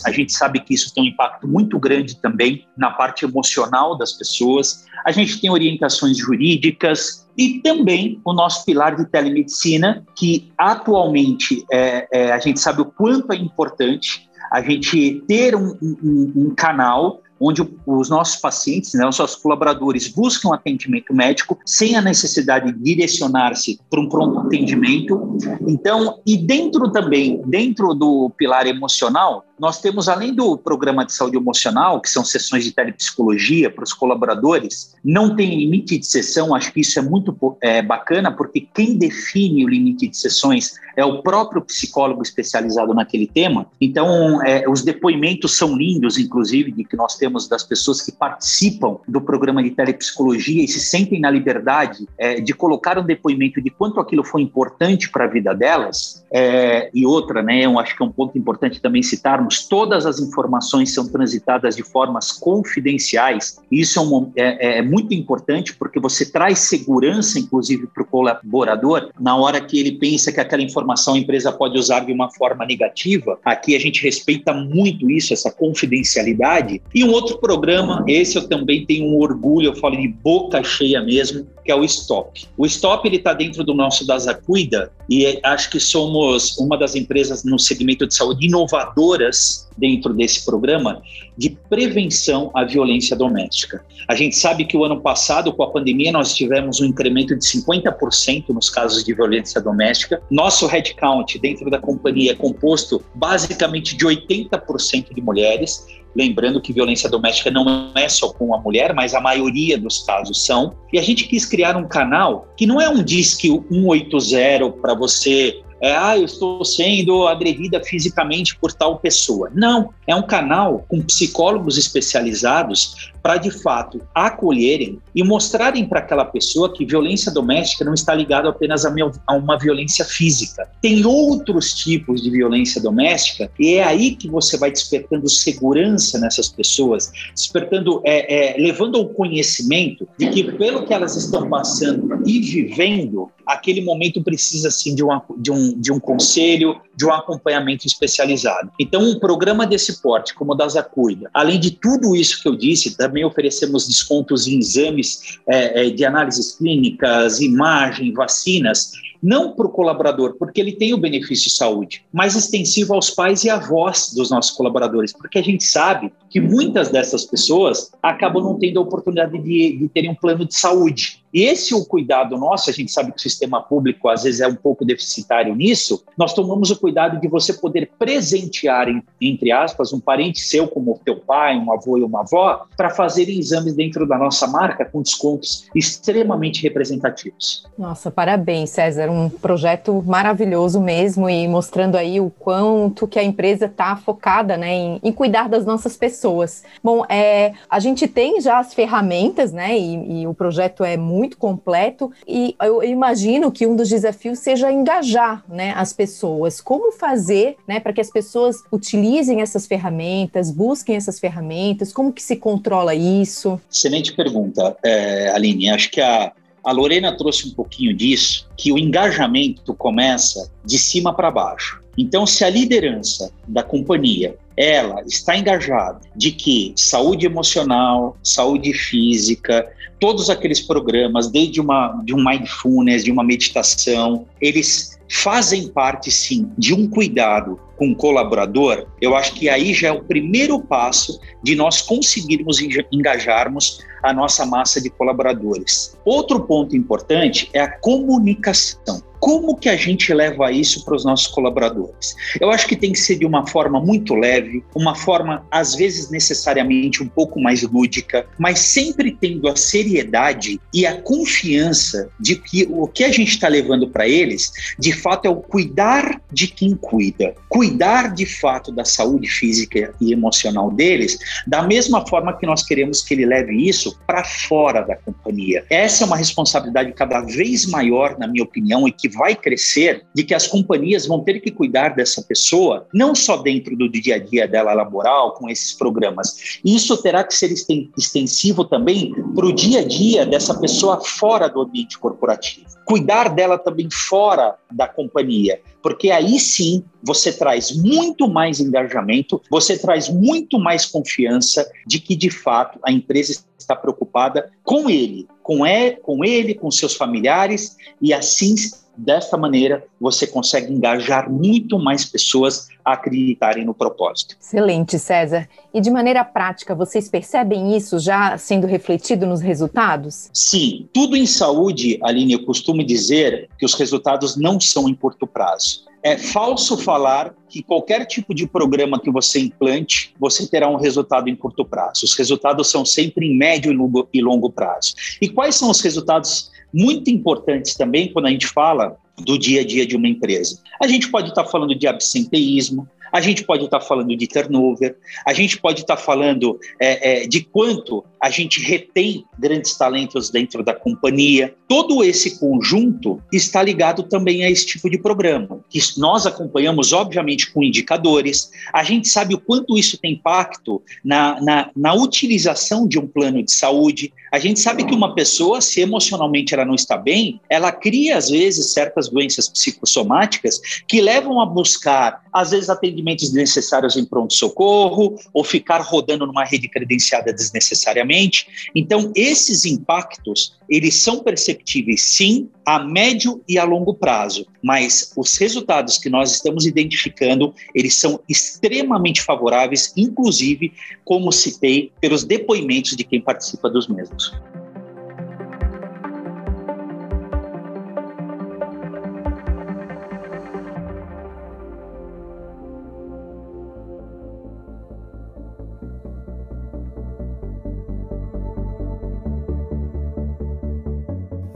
A 0.05 0.11
gente 0.11 0.33
sabe 0.33 0.61
que 0.61 0.75
isso 0.75 0.93
tem 0.95 1.05
um 1.05 1.07
impacto 1.07 1.47
muito 1.47 1.79
grande 1.79 2.21
também 2.21 2.67
na 2.77 2.91
parte 2.91 3.25
emocional 3.25 3.97
das 3.97 4.13
pessoas. 4.13 4.85
A 5.05 5.13
gente 5.13 5.41
tem 5.41 5.51
orientações 5.51 6.17
jurídicas, 6.17 7.27
e 7.41 7.61
também 7.61 8.21
o 8.23 8.35
nosso 8.35 8.67
pilar 8.67 8.95
de 8.95 9.07
telemedicina, 9.07 10.05
que 10.15 10.53
atualmente 10.59 11.65
é, 11.73 12.07
é, 12.13 12.33
a 12.33 12.39
gente 12.39 12.61
sabe 12.61 12.83
o 12.83 12.85
quanto 12.85 13.33
é 13.33 13.37
importante 13.37 14.29
a 14.53 14.61
gente 14.61 15.23
ter 15.27 15.55
um, 15.55 15.77
um, 15.81 16.33
um 16.37 16.55
canal 16.55 17.23
onde 17.41 17.67
os 17.87 18.11
nossos 18.11 18.37
pacientes, 18.37 18.93
né, 18.95 19.07
os 19.09 19.19
nossos 19.19 19.41
colaboradores 19.41 20.09
buscam 20.09 20.55
atendimento 20.55 21.15
médico 21.15 21.59
sem 21.65 21.97
a 21.97 22.03
necessidade 22.03 22.71
de 22.71 22.79
direcionar-se 22.79 23.81
para 23.89 24.01
um 24.01 24.09
pronto 24.09 24.41
atendimento. 24.41 25.39
Então, 25.67 26.21
e 26.27 26.37
dentro 26.37 26.91
também, 26.93 27.41
dentro 27.47 27.95
do 27.95 28.31
pilar 28.37 28.67
emocional, 28.67 29.45
nós 29.61 29.79
temos, 29.79 30.09
além 30.09 30.33
do 30.33 30.57
programa 30.57 31.05
de 31.05 31.13
saúde 31.13 31.37
emocional, 31.37 32.01
que 32.01 32.09
são 32.09 32.25
sessões 32.25 32.65
de 32.65 32.73
telepsicologia 32.73 33.71
para 33.71 33.85
os 33.85 33.93
colaboradores, 33.93 34.95
não 35.05 35.37
tem 35.37 35.51
limite 35.51 35.99
de 35.99 36.07
sessão, 36.07 36.55
acho 36.55 36.73
que 36.73 36.81
isso 36.81 36.99
é 36.99 37.03
muito 37.03 37.37
é, 37.61 37.83
bacana, 37.83 38.33
porque 38.33 38.67
quem 38.73 38.97
define 38.97 39.63
o 39.63 39.69
limite 39.69 40.09
de 40.09 40.17
sessões 40.17 40.81
é 40.97 41.05
o 41.05 41.23
próprio 41.23 41.61
psicólogo 41.63 42.23
especializado 42.23 42.95
naquele 42.95 43.27
tema. 43.27 43.67
Então, 43.81 44.43
é, 44.45 44.69
os 44.69 44.83
depoimentos 44.83 45.57
são 45.57 45.77
lindos, 45.77 46.19
inclusive, 46.19 46.73
de 46.73 46.83
que 46.83 46.97
nós 46.97 47.17
temos 47.17 47.47
das 47.47 47.63
pessoas 47.63 48.01
que 48.01 48.13
participam 48.13 48.97
do 49.07 49.21
programa 49.21 49.63
de 49.63 49.71
telepsicologia 49.71 50.65
e 50.65 50.69
se 50.69 50.81
sentem 50.81 51.21
na 51.21 51.31
liberdade 51.31 52.09
é, 52.17 52.41
de 52.41 52.55
colocar 52.55 52.99
um 52.99 53.05
depoimento 53.05 53.61
de 53.61 53.71
quanto 53.71 54.01
aquilo 54.01 54.25
foi 54.25 54.41
importante 54.41 55.11
para 55.11 55.25
a 55.25 55.29
vida 55.29 55.55
delas. 55.55 56.25
É, 56.33 56.91
e 56.95 57.05
outra, 57.05 57.43
né, 57.43 57.67
eu 57.67 57.79
acho 57.79 57.97
que 57.97 58.03
é 58.03 58.07
um 58.07 58.13
ponto 58.13 58.37
importante 58.39 58.81
também 58.81 59.03
citarmos 59.03 59.50
todas 59.59 60.07
as 60.07 60.21
informações 60.21 60.95
são 60.95 61.09
transitadas 61.09 61.77
de 61.77 61.83
formas 61.83 62.33
confidenciais. 62.33 63.59
Isso 63.71 63.99
é, 63.99 64.03
um, 64.03 64.33
é, 64.37 64.79
é 64.79 64.83
muito 64.83 65.13
importante 65.13 65.75
porque 65.75 65.99
você 65.99 66.31
traz 66.31 66.61
segurança, 66.61 67.39
inclusive, 67.39 67.87
para 67.87 68.03
o 68.03 68.07
colaborador 68.07 69.11
na 69.19 69.37
hora 69.37 69.61
que 69.61 69.79
ele 69.79 69.93
pensa 69.93 70.33
que 70.33 70.41
aquela 70.41 70.63
informação 70.63 71.15
a 71.15 71.19
empresa 71.19 71.53
pode 71.53 71.79
usar 71.79 72.01
de 72.01 72.13
uma 72.13 72.31
forma 72.31 72.65
negativa. 72.65 73.39
Aqui 73.45 73.75
a 73.75 73.81
gente 73.81 74.03
respeita 74.03 74.53
muito 74.53 75.11
isso, 75.11 75.33
essa 75.33 75.51
confidencialidade. 75.51 76.81
E 76.95 77.05
um 77.05 77.11
outro 77.11 77.39
programa, 77.39 78.05
esse 78.07 78.37
eu 78.37 78.49
também 78.49 78.85
tenho 78.87 79.07
um 79.07 79.19
orgulho, 79.19 79.69
eu 79.69 79.77
falo 79.77 79.97
de 79.97 80.09
boca 80.09 80.63
cheia 80.63 81.03
mesmo, 81.03 81.47
que 81.65 81.71
é 81.71 81.75
o 81.75 81.85
Stop. 81.85 82.47
O 82.57 82.67
Stop 82.67 83.07
ele 83.07 83.17
está 83.17 83.33
dentro 83.33 83.63
do 83.65 83.75
nosso 83.75 84.07
Dasa 84.07 84.35
Cuida 84.35 84.93
e 85.09 85.39
acho 85.43 85.71
que 85.71 85.81
somos 85.81 86.57
uma 86.59 86.77
das 86.77 86.95
empresas 86.95 87.45
no 87.45 87.59
segmento 87.59 88.07
de 88.07 88.15
saúde 88.15 88.47
inovadoras 88.47 89.40
dentro 89.77 90.13
desse 90.13 90.45
programa 90.45 91.03
de 91.37 91.51
prevenção 91.69 92.51
à 92.55 92.65
violência 92.65 93.17
doméstica. 93.17 93.83
A 94.07 94.15
gente 94.15 94.37
sabe 94.37 94.65
que 94.65 94.77
o 94.77 94.85
ano 94.85 95.01
passado, 95.01 95.53
com 95.53 95.63
a 95.63 95.71
pandemia, 95.71 96.13
nós 96.13 96.35
tivemos 96.35 96.81
um 96.81 96.85
incremento 96.85 97.35
de 97.37 97.45
50% 97.45 98.51
nos 98.51 98.69
casos 98.69 99.05
de 99.05 99.15
violência 99.15 99.61
doméstica. 99.61 100.21
Nosso 100.31 100.67
headcount 100.67 101.39
dentro 101.39 101.71
da 101.71 101.79
companhia 101.79 102.33
é 102.33 102.35
composto 102.35 103.03
basicamente 103.15 103.97
de 103.97 104.05
80% 104.05 105.15
de 105.15 105.21
mulheres. 105.23 105.87
Lembrando 106.15 106.61
que 106.61 106.73
violência 106.73 107.09
doméstica 107.09 107.51
não 107.51 107.93
é 107.95 108.09
só 108.09 108.33
com 108.33 108.55
a 108.55 108.61
mulher, 108.61 108.93
mas 108.93 109.15
a 109.15 109.21
maioria 109.21 109.79
dos 109.79 110.01
casos 110.01 110.45
são. 110.45 110.75
E 110.93 110.99
a 110.99 111.03
gente 111.03 111.29
quis 111.29 111.47
criar 111.47 111.77
um 111.77 111.87
canal 111.87 112.49
que 112.57 112.67
não 112.67 112.81
é 112.81 112.89
um 112.89 113.03
disque 113.03 113.49
180 113.49 114.71
para 114.83 114.93
você 114.93 115.63
é, 115.81 115.97
ah, 115.97 116.17
eu 116.17 116.25
estou 116.25 116.65
sendo 116.65 117.27
agredida 117.27 117.83
fisicamente 117.83 118.57
por 118.57 118.73
tal 118.73 118.99
pessoa. 118.99 119.51
Não, 119.55 119.95
é 120.07 120.15
um 120.15 120.23
canal 120.23 120.85
com 120.87 121.01
psicólogos 121.01 121.79
especializados 121.79 123.11
para 123.23 123.37
de 123.37 123.51
fato 123.51 124.01
acolherem 124.15 124.99
e 125.15 125.23
mostrarem 125.23 125.87
para 125.87 126.01
aquela 126.01 126.25
pessoa 126.25 126.73
que 126.73 126.85
violência 126.85 127.33
doméstica 127.33 127.85
não 127.85 127.95
está 127.95 128.15
ligada 128.15 128.49
apenas 128.49 128.85
a, 128.85 128.95
a, 129.27 129.35
uma 129.35 129.59
violência 129.59 130.05
física. 130.05 130.69
Tem 130.81 131.05
outros 131.05 131.75
tipos 131.75 132.23
de 132.23 132.31
violência 132.31 132.81
doméstica 132.81 133.51
e 133.59 133.75
é 133.75 133.85
aí 133.85 134.17
que 134.17 134.29
você 134.29 134.57
vai 134.57 134.71
despertando 134.71 135.29
segurança 135.29 136.19
nessas 136.19 136.49
pessoas, 136.49 137.13
despertando, 137.35 138.01
é, 138.05 138.55
é, 138.55 138.59
levando 138.59 138.97
ao 138.97 139.09
conhecimento 139.09 140.09
de 140.19 140.29
que 140.31 140.45
pelo 140.53 140.87
que 140.87 140.95
elas 140.95 141.17
estão 141.17 141.49
passando 141.49 142.23
e 142.27 142.41
vivendo, 142.41 143.31
aquele 143.47 143.81
momento 143.81 144.23
precisa 144.23 144.71
sim 144.71 144.95
de, 144.95 145.03
uma, 145.03 145.23
de, 145.37 145.51
um, 145.51 145.79
de 145.79 145.93
um 145.93 145.99
conselho, 145.99 146.81
de 147.01 147.07
um 147.07 147.13
acompanhamento 147.15 147.87
especializado. 147.87 148.71
Então, 148.79 149.01
um 149.01 149.19
programa 149.19 149.67
desse 149.67 150.03
porte, 150.03 150.35
como 150.35 150.53
o 150.53 150.55
da 150.55 150.69
Zacuida, 150.69 151.31
além 151.33 151.59
de 151.59 151.71
tudo 151.71 152.15
isso 152.15 152.43
que 152.43 152.47
eu 152.47 152.55
disse, 152.55 152.95
também 152.95 153.25
oferecemos 153.25 153.89
descontos 153.89 154.47
em 154.47 154.59
exames 154.59 155.39
é, 155.49 155.87
é 155.87 155.91
de 155.91 156.05
análises 156.05 156.53
clínicas, 156.59 157.41
imagem, 157.41 158.13
vacinas, 158.13 158.93
não 159.23 159.53
para 159.53 159.67
o 159.67 159.71
colaborador, 159.71 160.37
porque 160.39 160.61
ele 160.61 160.73
tem 160.73 160.95
o 160.95 160.99
benefício 160.99 161.45
de 161.45 161.57
saúde, 161.57 162.05
mas 162.13 162.37
extensivo 162.37 162.95
aos 162.95 163.11
pais 163.11 163.45
e 163.45 163.51
avós 163.51 164.13
dos 164.15 164.31
nossos 164.31 164.53
colaboradores, 164.53 165.13
porque 165.13 165.39
a 165.39 165.43
gente 165.43 165.65
sabe 165.65 166.13
que 166.29 166.41
muitas 166.41 166.89
dessas 166.89 167.25
pessoas 167.25 167.91
acabam 168.03 168.43
não 168.43 168.59
tendo 168.59 168.79
a 168.79 168.83
oportunidade 168.83 169.39
de, 169.39 169.79
de 169.79 169.89
terem 169.89 170.11
um 170.11 170.15
plano 170.15 170.45
de 170.45 170.55
saúde. 170.55 171.21
E 171.33 171.43
esse 171.43 171.73
é 171.73 171.77
o 171.77 171.85
cuidado 171.85 172.37
nosso, 172.37 172.71
a 172.71 172.73
gente 172.73 172.91
sabe 172.91 173.13
que 173.13 173.19
o 173.19 173.21
sistema 173.21 173.63
público 173.63 174.09
às 174.09 174.25
vezes 174.25 174.41
é 174.41 174.49
um 174.49 174.55
pouco 174.55 174.85
deficitário 174.85 175.55
nisso, 175.55 176.03
nós 176.19 176.35
tomamos 176.35 176.71
o 176.71 176.79
cuidado 176.79 177.21
de 177.21 177.29
você 177.29 177.53
poder 177.53 177.91
presentear, 177.99 178.89
entre 179.21 179.53
aspas, 179.53 179.93
um 179.93 180.01
parente 180.01 180.41
seu, 180.41 180.67
como 180.67 181.01
teu 181.05 181.17
pai, 181.17 181.57
um 181.57 181.73
avô 181.73 181.99
e 181.99 182.03
uma 182.03 182.23
avó, 182.23 182.67
para 182.77 182.91
fazerem 182.91 183.39
exames 183.39 183.75
dentro 183.75 184.07
da 184.09 184.19
nossa 184.19 184.47
marca 184.49 184.85
com 184.85 185.03
descontos 185.03 185.69
extremamente 185.75 186.63
representativos. 186.63 187.65
Nossa, 187.79 188.11
parabéns, 188.11 188.71
César 188.71 189.10
César, 189.11 189.21
um 189.21 189.29
projeto 189.29 190.03
maravilhoso 190.07 190.81
mesmo 190.81 191.29
e 191.29 191.47
mostrando 191.49 191.97
aí 191.97 192.21
o 192.21 192.31
quanto 192.31 193.07
que 193.07 193.19
a 193.19 193.23
empresa 193.23 193.67
está 193.67 193.97
focada 193.97 194.57
né, 194.57 194.73
em, 194.73 195.01
em, 195.03 195.13
cuidar 195.13 195.49
das 195.49 195.67
nossas 195.67 195.97
pessoas. 195.97 196.63
Bom, 196.83 197.05
é, 197.09 197.53
a 197.69 197.81
gente 197.81 198.07
tem 198.07 198.41
já 198.41 198.59
as 198.59 198.73
ferramentas, 198.73 199.53
né? 199.53 199.77
E, 199.77 200.23
e 200.23 200.27
o 200.27 200.35
projeto 200.35 200.85
é 200.85 200.97
muito 200.97 201.37
completo 201.37 202.11
e 202.27 202.55
eu 202.63 202.83
imagino 202.83 203.51
que 203.51 203.67
um 203.67 203.75
dos 203.75 203.89
desafios 203.89 204.39
seja 204.39 204.71
engajar 204.71 205.45
né, 205.49 205.73
as 205.77 205.93
pessoas. 205.93 206.61
Como 206.61 206.93
fazer 206.93 207.57
né, 207.67 207.81
para 207.81 207.93
que 207.93 208.01
as 208.01 208.11
pessoas 208.11 208.63
utilizem 208.73 209.41
essas 209.41 209.67
ferramentas, 209.67 210.51
busquem 210.51 210.97
essas 210.97 211.19
ferramentas, 211.19 211.93
como 211.93 212.13
que 212.13 212.23
se 212.23 212.37
controla 212.37 212.95
isso? 212.95 213.61
Excelente 213.71 214.13
pergunta, 214.13 214.77
é, 214.83 215.31
Aline. 215.31 215.71
Acho 215.71 215.91
que 215.91 216.01
a, 216.01 216.33
a 216.71 216.73
Lorena 216.73 217.17
trouxe 217.17 217.49
um 217.49 217.51
pouquinho 217.51 217.93
disso, 217.93 218.49
que 218.57 218.71
o 218.71 218.79
engajamento 218.79 219.75
começa 219.75 220.49
de 220.65 220.79
cima 220.79 221.13
para 221.13 221.29
baixo. 221.29 221.83
Então, 221.99 222.25
se 222.25 222.45
a 222.45 222.49
liderança 222.49 223.33
da 223.49 223.65
companhia 223.65 224.37
ela 224.57 225.03
está 225.05 225.37
engajada 225.37 226.01
de 226.15 226.31
que 226.31 226.73
saúde 226.77 227.27
emocional, 227.27 228.17
saúde 228.23 228.73
física, 228.73 229.69
todos 229.99 230.31
aqueles 230.31 230.61
programas, 230.61 231.29
desde 231.29 231.61
uma, 231.61 232.01
de 232.05 232.15
um 232.15 232.25
mindfulness, 232.25 233.03
de 233.03 233.11
uma 233.11 233.25
meditação, 233.25 234.27
eles 234.41 234.97
fazem 235.09 235.67
parte 235.67 236.09
sim 236.09 236.53
de 236.57 236.73
um 236.73 236.89
cuidado 236.89 237.59
com 237.81 237.93
o 237.93 237.97
colaborador, 237.97 238.87
eu 239.01 239.17
acho 239.17 239.33
que 239.33 239.49
aí 239.49 239.73
já 239.73 239.89
é 239.89 239.91
o 239.91 240.05
primeiro 240.05 240.61
passo 240.61 241.19
de 241.43 241.57
nós 241.57 241.81
conseguirmos 241.81 242.59
engajarmos 242.93 243.81
a 244.03 244.13
nossa 244.13 244.45
massa 244.45 244.83
de 244.83 244.91
colaboradores. 244.91 245.97
Outro 246.05 246.41
ponto 246.41 246.77
importante 246.77 247.49
é 247.55 247.61
a 247.61 247.71
comunicação. 247.71 249.03
Como 249.19 249.55
que 249.55 249.69
a 249.69 249.77
gente 249.77 250.15
leva 250.15 250.51
isso 250.51 250.83
para 250.83 250.97
os 250.97 251.05
nossos 251.05 251.27
colaboradores? 251.27 252.17
Eu 252.41 252.51
acho 252.51 252.67
que 252.67 252.75
tem 252.75 252.91
que 252.91 252.99
ser 252.99 253.17
de 253.17 253.27
uma 253.27 253.47
forma 253.47 253.79
muito 253.79 254.15
leve, 254.15 254.65
uma 254.75 254.95
forma 254.95 255.47
às 255.51 255.75
vezes 255.75 256.11
necessariamente 256.11 257.03
um 257.03 257.09
pouco 257.09 257.39
mais 257.39 257.63
lúdica, 257.63 258.27
mas 258.39 258.61
sempre 258.61 259.13
tendo 259.13 259.47
a 259.47 259.55
seriedade 259.55 260.59
e 260.73 260.87
a 260.87 261.03
confiança 261.03 262.09
de 262.19 262.35
que 262.37 262.67
o 262.71 262.87
que 262.87 263.05
a 263.05 263.13
gente 263.13 263.33
está 263.33 263.47
levando 263.47 263.89
para 263.89 264.09
eles, 264.09 264.53
de 264.79 264.93
fato, 264.93 265.27
é 265.27 265.29
o 265.29 265.37
cuidar 265.37 266.19
de 266.33 266.47
quem 266.47 266.75
cuida, 266.75 267.35
cuidar 267.47 267.70
de 268.15 268.27
fato 268.27 268.73
da 268.73 268.85
saúde 268.85 269.29
física 269.29 269.95
e 270.01 270.13
emocional 270.13 270.71
deles, 270.71 271.19
da 271.47 271.63
mesma 271.63 272.07
forma 272.07 272.37
que 272.37 272.47
nós 272.47 272.63
queremos 272.63 273.03
que 273.03 273.15
ele 273.15 273.27
leve 273.27 273.69
isso 273.69 273.99
para 274.07 274.25
fora 274.25 274.83
da 274.83 274.97
companhia. 274.97 275.65
Essa 275.71 276.05
é 276.05 276.07
uma 276.07 276.17
responsabilidade 276.17 276.93
cada 276.93 277.21
vez 277.21 277.67
maior, 277.67 278.19
na 278.19 278.27
minha 278.27 278.45
opinião, 278.45 278.87
e 278.87 278.93
que 278.93 279.09
vai 279.09 279.35
crescer, 279.35 280.05
de 280.15 280.25
que 280.25 280.35
as 280.35 280.47
companhias 280.47 281.07
vão 281.07 281.23
ter 281.23 281.41
que 281.41 281.51
cuidar 281.51 281.95
dessa 281.95 282.23
pessoa, 282.23 282.87
não 282.93 283.15
só 283.15 283.37
dentro 283.37 283.77
do 283.77 283.89
dia 283.89 284.17
a 284.17 284.19
dia 284.19 284.47
dela 284.47 284.73
laboral, 284.73 285.35
com 285.35 285.49
esses 285.49 285.73
programas. 285.73 286.59
Isso 286.65 286.97
terá 287.03 287.25
que 287.25 287.35
ser 287.35 287.53
extensivo 287.53 288.65
também 288.65 289.13
para 289.35 289.47
o 289.47 289.53
dia 289.53 289.81
a 289.81 289.85
dia 289.87 290.27
dessa 290.27 290.59
pessoa 290.59 291.01
fora 291.01 291.49
do 291.49 291.61
ambiente 291.61 291.99
corporativo. 291.99 292.80
Cuidar 292.91 293.29
dela 293.29 293.57
também 293.57 293.89
fora 293.91 294.57
da 294.71 294.89
companhia, 294.89 295.61
porque 295.81 296.11
aí 296.11 296.41
sim 296.41 296.85
você 297.03 297.33
traz 297.33 297.71
muito 297.71 298.29
mais 298.29 298.59
engajamento, 298.59 299.41
você 299.49 299.79
traz 299.79 300.09
muito 300.09 300.59
mais 300.59 300.85
confiança 300.85 301.71
de 301.87 302.01
que 302.01 302.17
de 302.17 302.31
fato 302.31 302.81
a 302.83 302.91
empresa 302.91 303.45
está 303.57 303.77
preocupada 303.77 304.51
com 304.65 304.91
ele, 304.91 305.29
com 305.43 305.65
ele, 305.65 305.97
com 305.97 306.25
ele, 306.25 306.55
com 306.55 306.71
seus 306.71 306.95
familiares 306.95 307.77
e 308.03 308.13
assim 308.13 308.57
Dessa 309.03 309.35
maneira, 309.39 309.83
você 309.99 310.27
consegue 310.27 310.71
engajar 310.71 311.31
muito 311.31 311.79
mais 311.79 312.05
pessoas 312.05 312.69
a 312.85 312.93
acreditarem 312.93 313.65
no 313.65 313.73
propósito. 313.73 314.37
Excelente, 314.39 314.99
César. 314.99 315.49
E 315.73 315.81
de 315.81 315.91
maneira 315.91 316.23
prática, 316.23 316.75
vocês 316.75 317.09
percebem 317.09 317.75
isso 317.75 317.99
já 317.99 318.37
sendo 318.37 318.67
refletido 318.67 319.25
nos 319.25 319.41
resultados? 319.41 320.29
Sim. 320.35 320.87
Tudo 320.93 321.17
em 321.17 321.25
saúde, 321.25 321.99
Aline, 322.03 322.35
eu 322.35 322.45
costumo 322.45 322.85
dizer 322.85 323.49
que 323.59 323.65
os 323.65 323.73
resultados 323.73 324.37
não 324.37 324.61
são 324.61 324.87
em 324.87 324.95
curto 324.95 325.27
prazo. 325.27 325.89
É 326.03 326.19
falso 326.19 326.77
falar 326.77 327.35
que 327.49 327.63
qualquer 327.63 328.07
tipo 328.07 328.35
de 328.35 328.47
programa 328.47 329.01
que 329.01 329.11
você 329.11 329.41
implante, 329.41 330.15
você 330.19 330.47
terá 330.47 330.69
um 330.69 330.77
resultado 330.77 331.29
em 331.29 331.37
curto 331.37 331.65
prazo. 331.65 332.05
Os 332.05 332.15
resultados 332.15 332.71
são 332.71 332.85
sempre 332.85 333.27
em 333.27 333.37
médio 333.37 333.73
e 333.73 333.75
longo, 333.75 334.09
e 334.13 334.21
longo 334.21 334.51
prazo. 334.51 334.95
E 335.21 335.29
quais 335.29 335.55
são 335.55 335.71
os 335.71 335.81
resultados 335.81 336.51
muito 336.73 337.11
importantes 337.11 337.75
também 337.75 338.13
quando 338.13 338.27
a 338.27 338.31
gente 338.31 338.47
fala 338.47 338.97
do 339.19 339.39
dia 339.39 339.61
a 339.61 339.67
dia 339.67 339.87
de 339.87 339.97
uma 339.97 340.09
empresa? 340.09 340.61
A 340.81 340.87
gente 340.87 341.11
pode 341.11 341.29
estar 341.29 341.45
falando 341.45 341.75
de 341.75 341.87
absenteísmo, 341.87 342.89
a 343.13 343.21
gente 343.21 343.45
pode 343.45 343.65
estar 343.65 343.81
falando 343.81 344.17
de 344.17 344.27
turnover, 344.27 344.97
a 345.27 345.33
gente 345.33 345.59
pode 345.59 345.81
estar 345.81 345.97
falando 345.97 346.59
é, 346.79 347.23
é, 347.23 347.27
de 347.27 347.43
quanto 347.43 348.05
a 348.21 348.29
gente 348.29 348.61
retém 348.61 349.25
grandes 349.39 349.77
talentos 349.77 350.29
dentro 350.31 350.63
da 350.63 350.75
companhia. 350.75 351.55
Todo 351.67 352.05
esse 352.05 352.39
conjunto 352.39 353.21
está 353.33 353.63
ligado 353.63 354.03
também 354.03 354.45
a 354.45 354.51
esse 354.51 354.67
tipo 354.67 354.91
de 354.91 354.99
programa, 354.99 355.65
que 355.71 355.81
nós 355.97 356.27
acompanhamos, 356.27 356.93
obviamente, 356.93 357.51
com 357.51 357.63
indicadores. 357.63 358.51
A 358.73 358.85
gente 358.85 359.09
sabe 359.09 359.35
o 359.35 359.41
quanto 359.41 359.79
isso 359.79 359.97
tem 359.97 360.13
impacto 360.13 360.83
na, 361.03 361.41
na, 361.41 361.71
na 361.75 361.95
utilização 361.95 362.87
de 362.87 362.99
um 362.99 363.07
plano 363.07 363.43
de 363.43 363.53
saúde. 363.53 364.13
A 364.31 364.39
gente 364.39 364.61
sabe 364.61 364.85
que 364.85 364.95
uma 364.95 365.15
pessoa, 365.15 365.61
se 365.61 365.81
emocionalmente 365.81 366.53
ela 366.53 366.65
não 366.65 366.75
está 366.75 366.97
bem, 366.97 367.41
ela 367.49 367.73
cria, 367.73 368.19
às 368.19 368.29
vezes, 368.29 368.73
certas 368.73 369.09
doenças 369.09 369.49
psicossomáticas 369.49 370.61
que 370.87 371.01
levam 371.01 371.41
a 371.41 371.47
buscar, 371.47 372.23
às 372.33 372.51
vezes, 372.51 372.69
atendimentos 373.01 373.31
desnecessários 373.31 373.97
em 373.97 374.05
pronto-socorro 374.05 375.17
ou 375.33 375.43
ficar 375.43 375.81
rodando 375.81 376.27
numa 376.27 376.45
rede 376.45 376.69
credenciada 376.69 377.33
desnecessariamente 377.33 378.47
então, 378.75 379.13
esses 379.15 379.65
impactos, 379.65 380.57
eles 380.69 380.95
são 380.95 381.23
perceptíveis 381.23 382.03
sim 382.03 382.49
a 382.65 382.79
médio 382.79 383.43
e 383.49 383.59
a 383.59 383.65
longo 383.65 383.95
prazo, 383.95 384.47
mas 384.63 385.13
os 385.17 385.37
resultados 385.37 385.99
que 385.99 386.09
nós 386.09 386.33
estamos 386.33 386.67
identificando, 386.67 387.53
eles 387.75 387.95
são 387.95 388.21
extremamente 388.29 389.23
favoráveis, 389.23 389.93
inclusive, 389.97 390.73
como 391.05 391.33
citei, 391.33 391.93
pelos 392.01 392.25
depoimentos 392.25 392.97
de 392.97 393.05
quem 393.05 393.21
participa 393.21 393.69
dos 393.69 393.89
mesmos. 393.89 394.33